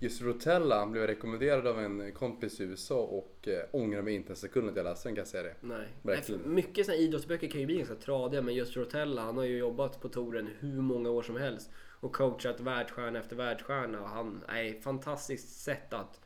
just 0.00 0.22
Rotella 0.22 0.78
han 0.78 0.92
blev 0.92 1.06
rekommenderad 1.06 1.66
av 1.66 1.80
en 1.80 2.12
kompis 2.12 2.60
i 2.60 2.64
USA 2.64 3.00
och 3.00 3.48
eh, 3.48 3.58
ångrar 3.72 4.02
mig 4.02 4.14
inte 4.14 4.32
en 4.32 4.36
sekund 4.36 4.68
att 4.70 4.76
jag 4.76 4.84
läste 4.84 5.08
den 5.08 5.14
kan 5.14 5.20
jag 5.20 5.28
säga 5.28 5.42
det. 5.42 5.54
Nej. 5.60 5.88
Verkligen. 6.02 6.54
Mycket 6.54 6.86
såna 6.86 6.96
idrottsböcker 6.98 7.48
kan 7.48 7.60
ju 7.60 7.66
bli 7.66 7.76
ganska 7.76 7.94
tradiga 7.94 8.42
men 8.42 8.54
just 8.54 8.76
Rotella 8.76 9.22
han 9.22 9.36
har 9.36 9.44
ju 9.44 9.58
jobbat 9.58 10.00
på 10.00 10.08
touren 10.08 10.48
hur 10.60 10.80
många 10.80 11.10
år 11.10 11.22
som 11.22 11.36
helst 11.36 11.70
och 12.04 12.12
coachat 12.12 12.60
världsstjärna 12.60 13.18
efter 13.18 13.36
världsstjärna 13.36 14.00
och 14.00 14.08
han 14.08 14.44
är 14.48 14.80
fantastiskt 14.80 15.62
sätt 15.62 15.92
att 15.92 16.20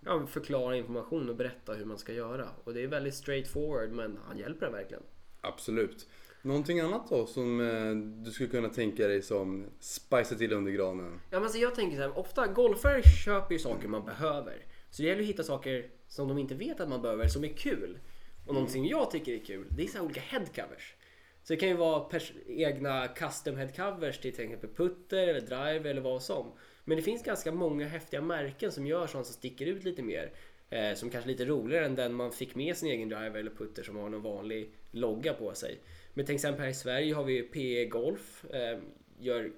ja, 0.00 0.26
förklara 0.26 0.76
information 0.76 1.28
och 1.28 1.36
berätta 1.36 1.72
hur 1.72 1.84
man 1.84 1.98
ska 1.98 2.12
göra 2.12 2.48
och 2.64 2.74
det 2.74 2.82
är 2.82 2.86
väldigt 2.86 3.14
straightforward 3.14 3.90
men 3.90 4.18
han 4.26 4.38
hjälper 4.38 4.66
en 4.66 4.72
verkligen. 4.72 5.02
Absolut. 5.40 6.08
Någonting 6.42 6.80
annat 6.80 7.08
då 7.08 7.26
som 7.26 7.60
eh, 7.60 7.94
du 8.24 8.30
skulle 8.30 8.48
kunna 8.48 8.68
tänka 8.68 9.08
dig 9.08 9.22
som 9.22 9.66
spicea 9.80 10.38
till 10.38 10.52
under 10.52 10.72
granen? 10.72 11.20
Ja, 11.30 11.36
men 11.36 11.42
alltså 11.42 11.58
jag 11.58 11.74
tänker 11.74 11.96
så 11.96 12.02
här, 12.02 12.18
ofta 12.18 12.46
golfare 12.46 13.02
köper 13.02 13.52
ju 13.52 13.58
saker 13.58 13.88
man 13.88 14.04
behöver. 14.04 14.66
Så 14.90 15.02
det 15.02 15.08
gäller 15.08 15.22
att 15.22 15.28
hitta 15.28 15.42
saker 15.42 15.90
som 16.08 16.28
de 16.28 16.38
inte 16.38 16.54
vet 16.54 16.80
att 16.80 16.88
man 16.88 17.02
behöver 17.02 17.28
som 17.28 17.44
är 17.44 17.56
kul. 17.56 17.98
Och 18.46 18.54
någonting 18.54 18.88
jag 18.88 19.10
tycker 19.10 19.32
är 19.32 19.44
kul, 19.44 19.66
det 19.70 19.82
är 19.82 19.88
så 19.88 20.00
olika 20.00 20.20
headcovers. 20.20 20.94
Så 21.42 21.52
det 21.52 21.56
kan 21.56 21.68
ju 21.68 21.76
vara 21.76 22.20
egna 22.46 23.08
custom 23.08 23.56
headcovers 23.56 24.18
till 24.18 24.34
till 24.34 24.44
exempel 24.44 24.70
putter 24.70 25.28
eller 25.28 25.40
drive 25.40 25.90
eller 25.90 26.00
vad 26.00 26.22
som. 26.22 26.52
Men 26.84 26.96
det 26.96 27.02
finns 27.02 27.22
ganska 27.22 27.52
många 27.52 27.86
häftiga 27.86 28.20
märken 28.20 28.72
som 28.72 28.86
gör 28.86 29.06
sånt 29.06 29.26
som 29.26 29.34
sticker 29.34 29.66
ut 29.66 29.84
lite 29.84 30.02
mer. 30.02 30.32
Eh, 30.70 30.94
som 30.94 31.10
kanske 31.10 31.30
är 31.30 31.32
lite 31.32 31.44
roligare 31.44 31.86
än 31.86 31.94
den 31.94 32.14
man 32.14 32.32
fick 32.32 32.54
med 32.54 32.76
sin 32.76 32.88
egen 32.88 33.08
driver 33.08 33.40
eller 33.40 33.50
putter 33.50 33.82
som 33.82 33.96
har 33.96 34.08
någon 34.08 34.22
vanlig 34.22 34.74
logga 34.90 35.32
på 35.34 35.54
sig. 35.54 35.80
Men 36.14 36.26
till 36.26 36.34
exempel 36.34 36.62
här 36.62 36.70
i 36.70 36.74
Sverige 36.74 37.14
har 37.14 37.24
vi 37.24 37.42
PE 37.42 37.84
Golf. 37.84 38.44
Eh, 38.44 38.78
gör 39.18 39.52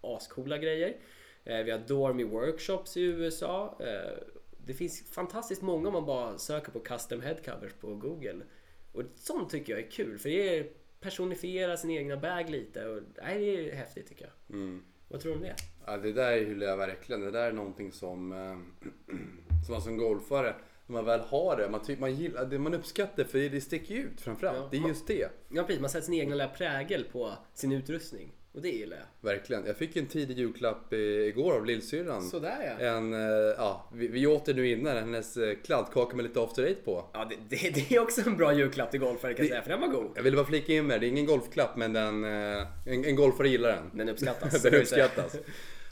ascoola 0.00 0.58
grejer. 0.58 0.96
Eh, 1.44 1.62
vi 1.64 1.70
har 1.70 1.78
Dormy 1.78 2.24
Workshops 2.24 2.96
i 2.96 3.02
USA. 3.02 3.78
Eh, 3.80 4.18
det 4.66 4.74
finns 4.74 5.10
fantastiskt 5.10 5.62
många 5.62 5.88
om 5.88 5.92
man 5.92 6.06
bara 6.06 6.38
söker 6.38 6.72
på 6.72 6.80
custom 6.80 7.22
headcovers 7.22 7.72
på 7.72 7.94
Google. 7.94 8.44
Och 8.92 9.02
sånt 9.16 9.50
tycker 9.50 9.72
jag 9.72 9.82
är 9.82 9.90
kul 9.90 10.18
för 10.18 10.28
det 10.28 10.58
är 10.58 10.66
personifiera 11.06 11.76
sin 11.76 11.90
egna 11.90 12.16
bag 12.16 12.50
lite 12.50 12.86
och 12.88 13.02
nej, 13.22 13.38
det 13.38 13.70
är 13.70 13.76
häftigt 13.76 14.08
tycker 14.08 14.24
jag. 14.24 14.56
Mm. 14.56 14.82
Vad 15.08 15.20
tror 15.20 15.32
du 15.32 15.36
om 15.36 15.42
det? 15.42 15.54
Ja, 15.86 15.96
det 15.96 16.12
där 16.12 16.36
gillar 16.36 16.66
jag 16.66 16.76
verkligen. 16.76 17.20
Det 17.20 17.30
där 17.30 17.48
är 17.48 17.52
någonting 17.52 17.92
som, 17.92 18.32
eh, 18.32 18.38
som 19.66 19.72
man 19.72 19.82
som 19.82 19.96
golfare, 19.96 20.54
när 20.86 20.92
man 20.92 21.04
väl 21.04 21.20
har 21.20 21.56
det, 21.56 21.68
man, 21.70 21.82
ty- 21.84 21.96
man, 21.96 22.14
gillar, 22.14 22.46
det 22.46 22.58
man 22.58 22.74
uppskattar 22.74 23.24
för 23.24 23.38
det 23.38 23.60
sticker 23.60 23.94
ju 23.94 24.00
ut 24.00 24.20
framförallt. 24.20 24.58
Ja. 24.58 24.68
Det 24.70 24.76
är 24.76 24.88
just 24.88 25.06
det. 25.06 25.28
Ja 25.48 25.62
precis, 25.62 25.80
man 25.80 25.90
sätter 25.90 26.04
sin 26.04 26.14
egen 26.14 26.30
lilla 26.30 26.48
prägel 26.48 27.04
på 27.04 27.32
sin 27.54 27.72
utrustning. 27.72 28.32
Och 28.56 28.62
det 28.62 28.68
gillar 28.68 28.96
jag. 28.96 29.30
Verkligen. 29.30 29.66
Jag 29.66 29.76
fick 29.76 29.96
en 29.96 30.06
tidig 30.06 30.38
julklapp 30.38 30.92
igår 30.92 31.54
av 31.54 31.66
lillsyrran. 31.66 32.22
Sådär 32.22 32.76
ja. 32.80 32.86
En, 32.86 33.12
eh, 33.12 33.54
ja, 33.56 33.90
vi, 33.92 34.08
vi 34.08 34.26
åt 34.26 34.44
det 34.44 34.54
nu 34.54 34.70
innan, 34.70 34.96
hennes 34.96 35.36
eh, 35.36 35.56
kladdkaka 35.64 36.16
med 36.16 36.22
lite 36.22 36.40
after 36.40 36.62
eight 36.62 36.84
på. 36.84 37.04
Ja, 37.12 37.30
det, 37.30 37.36
det, 37.48 37.70
det 37.74 37.96
är 37.96 38.00
också 38.00 38.20
en 38.26 38.36
bra 38.36 38.54
julklapp 38.54 38.90
till 38.90 39.00
golfare 39.00 39.34
kan 39.34 39.44
jag 39.44 39.50
säga, 39.50 39.62
för 39.62 39.70
den 39.70 39.80
var 39.80 39.88
god. 39.88 40.10
Jag 40.14 40.22
ville 40.22 40.36
bara 40.36 40.46
flika 40.46 40.72
in 40.72 40.86
med 40.86 41.00
det, 41.00 41.06
är 41.06 41.08
ingen 41.08 41.26
golfklapp 41.26 41.76
men 41.76 41.92
den, 41.92 42.24
eh, 42.24 42.66
en, 42.86 43.04
en 43.04 43.16
golfare 43.16 43.48
gillar 43.48 43.68
den. 43.68 43.90
Den 43.92 44.08
uppskattas. 44.08 44.62
den 44.62 44.74
uppskattas. 44.74 45.36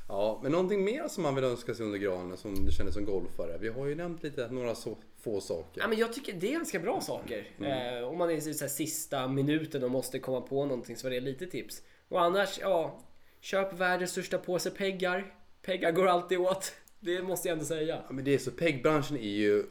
Ja, 0.08 0.40
men 0.42 0.52
någonting 0.52 0.84
mer 0.84 1.08
som 1.08 1.22
man 1.22 1.34
vill 1.34 1.44
önska 1.44 1.74
sig 1.74 1.86
under 1.86 1.98
granen 1.98 2.36
som 2.36 2.64
du 2.64 2.72
känner 2.72 2.90
som 2.90 3.04
golfare? 3.04 3.58
Vi 3.60 3.68
har 3.68 3.86
ju 3.86 3.94
nämnt 3.94 4.22
lite, 4.22 4.48
några 4.50 4.74
så 4.74 4.98
få 5.20 5.40
saker. 5.40 5.80
Ja, 5.80 5.88
men 5.88 5.98
jag 5.98 6.12
tycker 6.12 6.32
det 6.32 6.48
är 6.48 6.52
ganska 6.52 6.78
bra 6.78 7.00
saker. 7.00 7.48
Eh, 7.60 8.08
om 8.08 8.18
man 8.18 8.30
är 8.30 8.34
i 8.34 8.40
så 8.40 8.64
här, 8.64 8.68
sista 8.68 9.28
minuten 9.28 9.84
och 9.84 9.90
måste 9.90 10.18
komma 10.18 10.40
på 10.40 10.64
någonting 10.64 10.96
så 10.96 11.06
är 11.06 11.10
det 11.10 11.20
lite 11.20 11.46
tips. 11.46 11.82
Och 12.08 12.22
annars, 12.22 12.58
ja. 12.60 13.00
Köp 13.40 13.72
världens 13.72 14.10
största 14.10 14.38
påse 14.38 14.70
peggar. 14.70 15.34
Peggar 15.62 15.92
går 15.92 16.06
alltid 16.06 16.38
åt. 16.38 16.72
Det 17.00 17.22
måste 17.22 17.48
jag 17.48 17.52
ändå 17.52 17.64
säga. 17.64 18.02
Ja, 18.08 18.12
men 18.12 18.24
det 18.24 18.34
är 18.34 18.38
så, 18.38 18.50
PEG-branschen 18.50 19.16
är 19.16 19.20
ju 19.22 19.64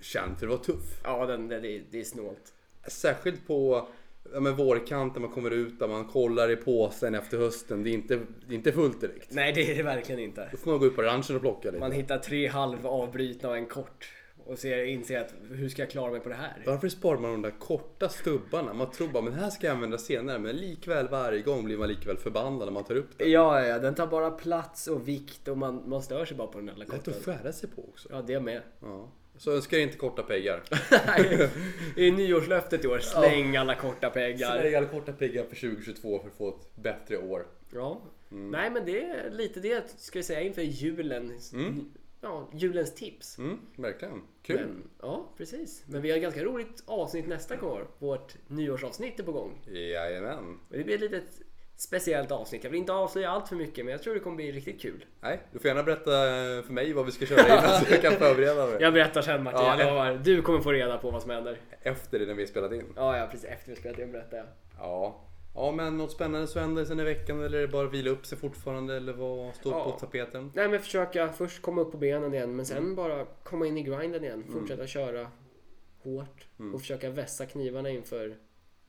känd 0.00 0.38
för 0.38 0.46
att 0.46 0.50
vara 0.50 0.62
tuff. 0.62 1.00
Ja, 1.04 1.26
den, 1.26 1.48
det, 1.48 1.60
det, 1.90 2.00
är 2.00 2.04
snålt. 2.04 2.52
Särskilt 2.86 3.46
på 3.46 3.88
ja, 4.32 4.40
men 4.40 4.56
vårkanten, 4.56 5.22
man 5.22 5.30
kommer 5.30 5.50
ut 5.50 5.78
där 5.78 5.88
man 5.88 6.04
kollar 6.04 6.50
i 6.50 6.56
påsen 6.56 7.14
efter 7.14 7.38
hösten. 7.38 7.84
Det 7.84 7.90
är 7.90 7.94
inte, 7.94 8.14
det 8.46 8.54
är 8.54 8.56
inte 8.56 8.72
fullt 8.72 9.00
direkt. 9.00 9.32
Nej, 9.32 9.52
det 9.52 9.70
är 9.70 9.76
det 9.76 9.82
verkligen 9.82 10.20
inte. 10.20 10.48
Då 10.50 10.56
får 10.56 10.70
man 10.70 10.80
gå 10.80 10.86
ut 10.86 10.96
på 10.96 11.02
ranchen 11.02 11.36
och 11.36 11.42
plocka 11.42 11.68
lite. 11.68 11.80
Man 11.80 11.92
hittar 11.92 12.18
tre 12.18 12.46
halv 12.46 12.86
avbrytna 12.86 13.48
och 13.48 13.56
en 13.56 13.66
kort. 13.66 14.12
Och 14.46 14.58
ser, 14.58 14.84
inser 14.84 15.20
att 15.20 15.34
hur 15.50 15.68
ska 15.68 15.82
jag 15.82 15.90
klara 15.90 16.10
mig 16.10 16.20
på 16.20 16.28
det 16.28 16.34
här? 16.34 16.62
Varför 16.66 16.88
sparar 16.88 17.18
man 17.18 17.30
de 17.30 17.42
där 17.42 17.58
korta 17.58 18.08
stubbarna? 18.08 18.72
Man 18.72 18.90
tror 18.90 19.08
bara 19.08 19.22
men 19.22 19.32
det 19.32 19.38
här 19.38 19.50
ska 19.50 19.66
jag 19.66 19.74
använda 19.74 19.98
senare. 19.98 20.38
Men 20.38 20.56
likväl 20.56 21.08
varje 21.08 21.42
gång 21.42 21.64
blir 21.64 21.76
man 21.76 21.88
likväl 21.88 22.16
förbannad 22.16 22.66
när 22.66 22.72
man 22.72 22.84
tar 22.84 22.94
upp 22.94 23.18
det. 23.18 23.24
Ja, 23.28 23.60
ja, 23.60 23.66
ja, 23.66 23.78
den 23.78 23.94
tar 23.94 24.06
bara 24.06 24.30
plats 24.30 24.86
och 24.88 25.08
vikt 25.08 25.48
och 25.48 25.58
man, 25.58 25.82
man 25.88 26.02
stör 26.02 26.24
sig 26.24 26.36
bara 26.36 26.46
på 26.48 26.58
den 26.58 26.66
där 26.66 26.74
lilla 26.74 26.94
Lätt 26.94 27.04
korta. 27.04 27.18
att 27.18 27.24
skära 27.24 27.52
sig 27.52 27.68
på 27.68 27.84
också. 27.88 28.08
Ja, 28.12 28.22
det 28.22 28.40
med. 28.40 28.62
Ja. 28.80 29.08
Så 29.36 29.52
önskar 29.52 29.76
jag 29.76 29.84
inte 29.84 29.98
korta 29.98 30.22
peggar. 30.22 30.62
Är 31.96 32.12
nyårslöftet 32.12 32.84
i 32.84 32.88
år. 32.88 32.98
Släng 32.98 33.56
alla 33.56 33.74
korta 33.74 34.10
peggar. 34.10 34.62
Lägg 34.62 34.74
alla 34.74 34.86
korta 34.86 35.12
peggar 35.12 35.44
för 35.44 35.56
2022 35.56 36.18
för 36.18 36.28
att 36.28 36.34
få 36.34 36.48
ett 36.48 36.76
bättre 36.76 37.16
år. 37.16 37.46
Ja. 37.74 38.00
Mm. 38.32 38.50
Nej 38.50 38.70
men 38.70 38.84
det 38.84 39.04
är 39.04 39.30
lite 39.30 39.60
det 39.60 39.94
ska 39.96 40.18
vi 40.18 40.22
säga 40.22 40.40
inför 40.40 40.62
julen. 40.62 41.38
Ja, 42.24 42.48
julens 42.52 42.94
tips. 42.94 43.38
Mm, 43.38 43.58
verkligen. 43.76 44.22
Kul. 44.42 44.56
Men, 44.56 44.90
ja, 45.02 45.28
precis. 45.36 45.84
Men 45.86 46.02
vi 46.02 46.10
har 46.10 46.16
ett 46.16 46.22
ganska 46.22 46.44
roligt 46.44 46.82
avsnitt 46.86 47.26
nästa 47.28 47.56
gång. 47.56 47.80
Vårt 47.98 48.34
nyårsavsnitt 48.48 49.20
är 49.20 49.24
på 49.24 49.32
gång. 49.32 49.60
Jajamän. 49.66 50.58
Och 50.70 50.76
det 50.76 50.84
blir 50.84 50.94
ett 50.94 51.00
litet 51.00 51.40
speciellt 51.76 52.30
avsnitt. 52.32 52.64
Jag 52.64 52.70
vill 52.70 52.80
inte 52.80 52.92
avslöja 52.92 53.30
allt 53.30 53.48
för 53.48 53.56
mycket 53.56 53.84
men 53.84 53.92
jag 53.92 54.02
tror 54.02 54.14
det 54.14 54.20
kommer 54.20 54.36
bli 54.36 54.52
riktigt 54.52 54.80
kul. 54.80 55.04
Nej, 55.20 55.40
du 55.52 55.58
får 55.58 55.68
gärna 55.68 55.82
berätta 55.82 56.10
för 56.66 56.72
mig 56.72 56.92
vad 56.92 57.06
vi 57.06 57.12
ska 57.12 57.26
köra 57.26 57.46
innan 57.46 57.80
så 57.80 57.92
jag 57.92 58.02
kan 58.02 58.12
förbereda 58.12 58.66
mig. 58.66 58.76
Jag 58.80 58.92
berättar 58.92 59.22
sen 59.22 59.42
Martin, 59.42 59.60
Ja, 59.60 59.78
jag 59.80 59.88
lovar. 59.88 60.20
Du 60.24 60.42
kommer 60.42 60.60
få 60.60 60.72
reda 60.72 60.98
på 60.98 61.10
vad 61.10 61.22
som 61.22 61.30
händer. 61.30 61.58
Efter 61.82 62.18
det 62.18 62.26
när 62.26 62.34
vi 62.34 62.42
har 62.42 62.46
spelat 62.48 62.72
in. 62.72 62.92
Ja, 62.96 63.18
ja 63.18 63.26
precis. 63.26 63.44
Efter 63.50 63.70
vi 63.70 63.76
spelat 63.76 63.98
in 63.98 64.12
berättar 64.12 64.36
jag. 64.36 64.46
Ja. 64.78 65.20
Ja 65.54 65.72
men 65.72 65.96
något 65.98 66.10
spännande 66.12 66.46
som 66.46 66.60
händer 66.60 66.84
sen 66.84 67.00
i 67.00 67.04
veckan 67.04 67.42
eller 67.42 67.58
är 67.58 67.62
det 67.62 67.68
bara 67.68 67.88
vila 67.88 68.10
upp 68.10 68.26
sig 68.26 68.38
fortfarande 68.38 68.96
eller 68.96 69.12
vad 69.12 69.54
står 69.54 69.72
Ja. 69.72 69.84
på 69.84 69.90
tapeten? 69.98 70.52
Nej 70.54 70.68
men 70.68 70.80
försöka 70.80 71.28
först 71.32 71.62
komma 71.62 71.80
upp 71.80 71.90
på 71.92 71.96
benen 71.98 72.34
igen 72.34 72.56
men 72.56 72.66
sen 72.66 72.94
bara 72.94 73.24
komma 73.42 73.66
in 73.66 73.78
i 73.78 73.82
grinden 73.82 74.24
igen. 74.24 74.44
Fortsätta 74.52 74.86
köra 74.86 75.26
hårt 76.02 76.46
och 76.74 76.80
försöka 76.80 77.10
vässa 77.10 77.46
knivarna 77.46 77.90
inför, 77.90 78.36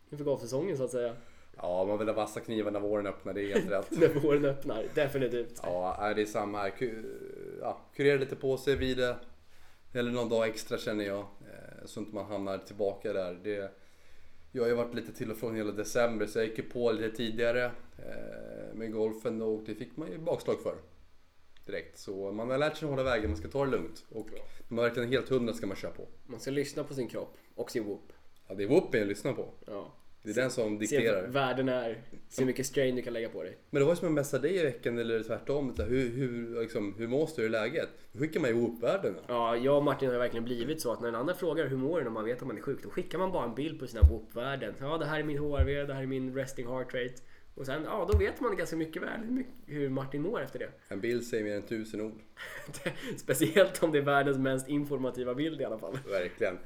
inför 0.10 0.24
golfsäsongen 0.26 0.78
så 0.78 0.84
att 0.84 0.92
säga. 0.92 1.16
Ja, 1.58 1.86
man 1.86 1.98
vill 2.00 2.08
ha 2.08 2.16
vassa 2.16 2.40
knivar 2.40 2.72
när 2.72 2.80
våren 2.80 3.08
öppnar, 3.08 3.34
det 3.34 3.42
är 3.44 3.48
helt 3.54 3.72
rätt. 3.72 3.92
När 4.00 4.08
våren 4.20 4.46
öppnar, 4.46 4.84
definitivt. 4.96 5.60
Ja, 5.64 6.14
det 6.16 6.22
är 6.22 6.26
samma 6.26 6.58
här. 6.58 6.74
Ja, 7.62 7.82
kurera 7.96 8.18
lite 8.20 8.36
på 8.36 8.58
sig 8.58 8.76
vid 8.76 8.98
det. 8.98 9.16
Eller 9.94 10.12
någon 10.12 10.30
dag 10.30 10.48
extra 10.48 10.78
känner 10.78 11.06
jag. 11.06 11.20
eh, 11.20 11.86
Så 11.86 12.00
inte 12.00 12.16
man 12.16 12.26
hamnar 12.26 12.58
tillbaka 12.58 13.14
där. 13.14 13.34
Det, 13.44 13.72
jag 14.56 14.64
har 14.64 14.70
ju 14.70 14.76
varit 14.76 14.94
lite 14.94 15.14
till 15.14 15.32
och 15.32 15.38
från 15.38 15.56
hela 15.56 15.72
december 15.72 16.26
så 16.26 16.40
jag 16.40 16.46
gick 16.46 16.58
ju 16.58 16.64
på 16.64 16.92
lite 16.92 17.16
tidigare 17.18 17.66
eh, 17.98 18.74
med 18.74 18.92
golfen 18.92 19.42
och 19.42 19.64
det 19.66 19.76
fick 19.76 19.98
man 19.98 20.12
ju 20.12 20.18
bakslag 20.18 20.60
för. 20.60 20.76
Direkt. 21.66 21.98
Så 21.98 22.32
man 22.32 22.50
har 22.50 22.58
lärt 22.58 22.78
sig 22.78 22.86
att 22.86 22.90
hålla 22.90 23.04
vägen, 23.04 23.30
man 23.30 23.38
ska 23.38 23.48
ta 23.48 23.66
det 23.66 23.72
lugnt. 23.72 24.06
Och 24.10 24.30
när 24.68 24.76
man 24.76 24.84
verkligen 24.84 25.10
är 25.10 25.14
helt 25.14 25.30
hundra 25.30 25.54
ska 25.54 25.68
man 25.68 25.78
köra 25.78 25.92
på. 25.92 26.08
Man 26.26 26.40
ska 26.40 26.52
lyssna 26.52 26.84
på 26.84 26.94
sin 26.94 27.08
kropp 27.08 27.38
och 27.56 27.72
sin 27.72 27.86
whoop. 27.86 28.14
Ja, 28.48 28.56
det 28.56 28.64
är 28.64 28.68
whoopen 28.68 29.00
jag 29.00 29.08
lyssnar 29.08 29.34
på. 29.34 29.54
Ja. 29.66 29.94
Det 30.24 30.30
är 30.32 30.36
den 30.36 30.52
som 30.52 30.80
Se 30.80 30.98
dikterar. 30.98 31.22
vad 31.22 31.32
världen 31.32 31.70
är, 31.70 32.02
se 32.30 32.42
hur 32.42 32.46
mycket 32.48 32.66
strain 32.66 32.96
du 32.96 33.02
kan 33.02 33.14
lägga 33.14 33.30
på 33.30 33.44
dig. 33.44 33.58
Men 33.70 33.80
det 33.80 33.86
var 33.86 33.92
ju 33.92 33.96
som 33.96 34.06
jag 34.06 34.14
messade 34.14 34.48
dig 34.48 34.58
i 34.58 34.64
veckan 34.64 34.98
eller 34.98 35.24
tvärtom. 35.24 35.76
Så 35.76 35.82
här, 35.82 35.90
Hur, 35.90 36.10
hur, 36.10 36.62
liksom, 36.62 36.96
hur 36.98 37.08
mås 37.08 37.36
du? 37.36 37.46
Är 37.46 37.50
läget? 37.50 37.90
Då 38.12 38.20
skickar 38.20 38.40
man 38.40 38.50
ju 38.50 38.56
whoop-värdena. 38.56 39.18
Ja, 39.28 39.58
jag 39.58 39.78
och 39.78 39.84
Martin 39.84 40.10
har 40.10 40.18
verkligen 40.18 40.44
blivit 40.44 40.82
så 40.82 40.92
att 40.92 41.02
när 41.02 41.08
en 41.08 41.16
annan 41.16 41.36
frågar 41.36 41.68
hur 41.68 41.78
mår 41.78 41.98
du 41.98 42.04
när 42.04 42.12
man 42.12 42.26
vet 42.26 42.42
att 42.42 42.48
man 42.48 42.58
är 42.58 42.62
sjuk, 42.62 42.84
då 42.84 42.90
skickar 42.90 43.18
man 43.18 43.32
bara 43.32 43.46
en 43.46 43.56
bild 43.56 43.80
på 43.80 43.88
sina 43.88 44.02
whoop-värden. 44.02 44.74
Ja, 44.80 44.98
det 44.98 45.06
här 45.06 45.20
är 45.20 45.24
min 45.24 45.38
HRV, 45.38 45.86
det 45.86 45.94
här 45.94 46.02
är 46.04 46.08
min 46.08 46.36
resting 46.36 46.68
heart 46.68 46.94
rate. 46.94 47.14
Och 47.56 47.66
sen, 47.66 47.84
ja, 47.86 48.08
då 48.12 48.18
vet 48.18 48.40
man 48.42 48.58
ganska 48.58 48.76
mycket 48.76 49.02
väl 49.02 49.44
hur 49.66 49.90
Martin 49.90 50.22
mår 50.22 50.42
efter 50.42 50.60
det. 50.60 50.70
En 50.88 51.00
bild 51.00 51.24
säger 51.24 51.44
mer 51.44 51.56
än 51.56 51.62
tusen 51.62 52.02
ord. 52.02 52.20
Speciellt 53.18 53.84
om 53.84 53.92
det 53.92 53.98
är 53.98 54.02
världens 54.02 54.38
mest 54.38 54.70
informativa 54.70 55.36
bild 55.36 55.62
i 55.62 55.64
alla 55.64 55.78
fall. 55.78 55.98
Verkligen. 56.12 56.58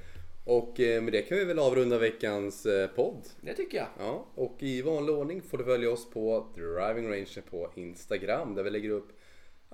Och 0.49 0.79
eh, 0.79 1.01
med 1.01 1.13
det 1.13 1.21
kan 1.21 1.37
vi 1.37 1.45
väl 1.45 1.59
avrunda 1.59 1.97
veckans 1.97 2.65
eh, 2.65 2.87
podd. 2.87 3.27
Det 3.41 3.53
tycker 3.53 3.77
jag. 3.77 3.87
Ja, 3.99 4.25
och 4.35 4.55
i 4.59 4.81
vanlig 4.81 5.15
ordning 5.15 5.41
får 5.41 5.57
du 5.57 5.63
följa 5.63 5.91
oss 5.91 6.09
på 6.09 6.47
Driving 6.55 7.09
Range 7.11 7.41
på 7.49 7.71
Instagram 7.75 8.55
där 8.55 8.63
vi 8.63 8.69
lägger 8.69 8.89
upp 8.89 9.07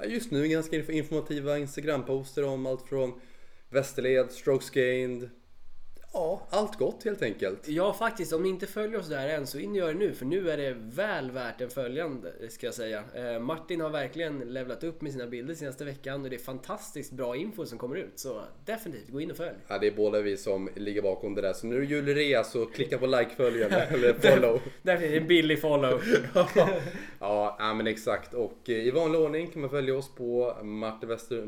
just 0.06 0.32
nu 0.32 0.48
ganska 0.48 0.76
inf- 0.78 0.92
informativa 0.92 1.58
Instagram-poster 1.58 2.44
om 2.46 2.66
allt 2.66 2.90
från 2.90 3.22
Västerled, 3.70 4.32
strokes 4.32 4.70
gained, 4.70 5.30
ja, 6.14 6.48
allt 6.50 6.78
gott 6.78 7.04
helt 7.04 7.22
enkelt. 7.22 7.68
Ja, 7.68 7.94
faktiskt. 7.94 8.34
Om 8.34 8.44
ni 8.44 8.50
inte 8.50 8.68
följer 8.68 9.00
oss 9.00 9.10
där 9.10 9.30
än 9.30 9.48
så 9.48 9.60
in 9.60 9.72
och 9.72 9.78
gör 9.78 9.88
det 9.88 10.00
nu. 10.00 10.14
För 10.14 10.26
nu 10.26 10.50
är 10.50 10.58
det 10.58 10.76
väl 10.80 11.32
värt 11.32 11.62
en 11.62 11.70
följande, 11.70 12.34
ska 12.50 12.68
jag 12.68 12.74
säga. 12.74 13.04
Eh, 13.16 13.40
Martin 13.40 13.82
har 13.82 13.90
verkligen 13.90 14.40
levlat 14.40 14.84
upp 14.84 15.02
med 15.02 15.12
sina 15.12 15.28
bilder 15.28 15.56
senaste 15.56 15.86
veckan 15.86 16.24
och 16.24 16.30
det 16.30 16.36
är 16.36 16.40
fantastiskt 16.40 17.12
bra 17.12 17.36
info 17.36 17.66
som 17.66 17.78
kommer 17.78 17.96
ut. 17.96 18.20
Så 18.20 18.42
definitivt, 18.66 19.10
gå 19.10 19.22
in 19.22 19.32
och 19.32 19.38
följ. 19.38 19.58
Ja, 19.68 19.78
det 19.78 19.88
är 19.88 19.92
båda 19.92 20.22
vi 20.22 20.38
som 20.38 20.70
ligger 20.76 21.02
bakom 21.02 21.36
det 21.36 21.42
där. 21.42 21.54
Så 21.54 21.68
nu 21.68 21.76
är 21.76 21.80
det 21.80 21.86
julrea 21.86 22.44
så 22.44 22.66
klicka 22.66 22.98
på 22.98 23.06
like-följande 23.06 23.82
eller 23.92 24.14
follow. 24.14 24.62
Definitivt 24.82 25.22
en 25.22 25.28
billig 25.28 25.62
follow. 25.62 26.02
Ja, 27.20 27.56
ja, 27.60 27.74
men 27.74 27.88
exakt. 27.88 28.34
Och 28.34 28.70
eh, 28.70 28.76
i 28.76 28.92
vanlig 28.92 29.22
ordning 29.22 29.48
kan 29.48 29.62
man 29.62 29.70
följa 29.70 29.98
oss 29.98 30.16
på 30.16 30.58
Martin 30.64 31.10
Wester 31.10 31.46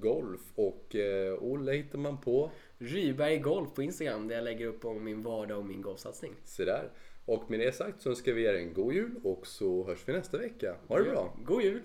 golf 0.00 0.40
och 0.54 0.94
eh, 0.94 1.34
Olle 1.40 1.72
hittar 1.72 1.98
man 1.98 2.20
på 2.20 2.50
Ryberg 2.78 3.38
Golf 3.38 3.74
på 3.74 3.82
Instagram 3.82 4.28
där 4.28 4.34
jag 4.34 4.44
lägger 4.44 4.66
upp 4.66 4.84
om 4.84 5.04
min 5.04 5.22
vardag 5.22 5.58
och 5.58 5.64
min 5.64 5.82
golfsatsning. 5.82 6.32
Se 6.44 6.64
där. 6.64 6.90
Och 7.24 7.50
med 7.50 7.60
det 7.60 7.72
sagt 7.72 8.02
så 8.02 8.10
önskar 8.10 8.32
vi 8.32 8.44
er 8.44 8.54
en 8.54 8.72
god 8.72 8.94
jul 8.94 9.20
och 9.24 9.46
så 9.46 9.86
hörs 9.86 9.98
vi 10.06 10.12
nästa 10.12 10.38
vecka. 10.38 10.76
Ha 10.88 10.98
det 10.98 11.04
bra! 11.04 11.36
God 11.44 11.62
jul! 11.62 11.82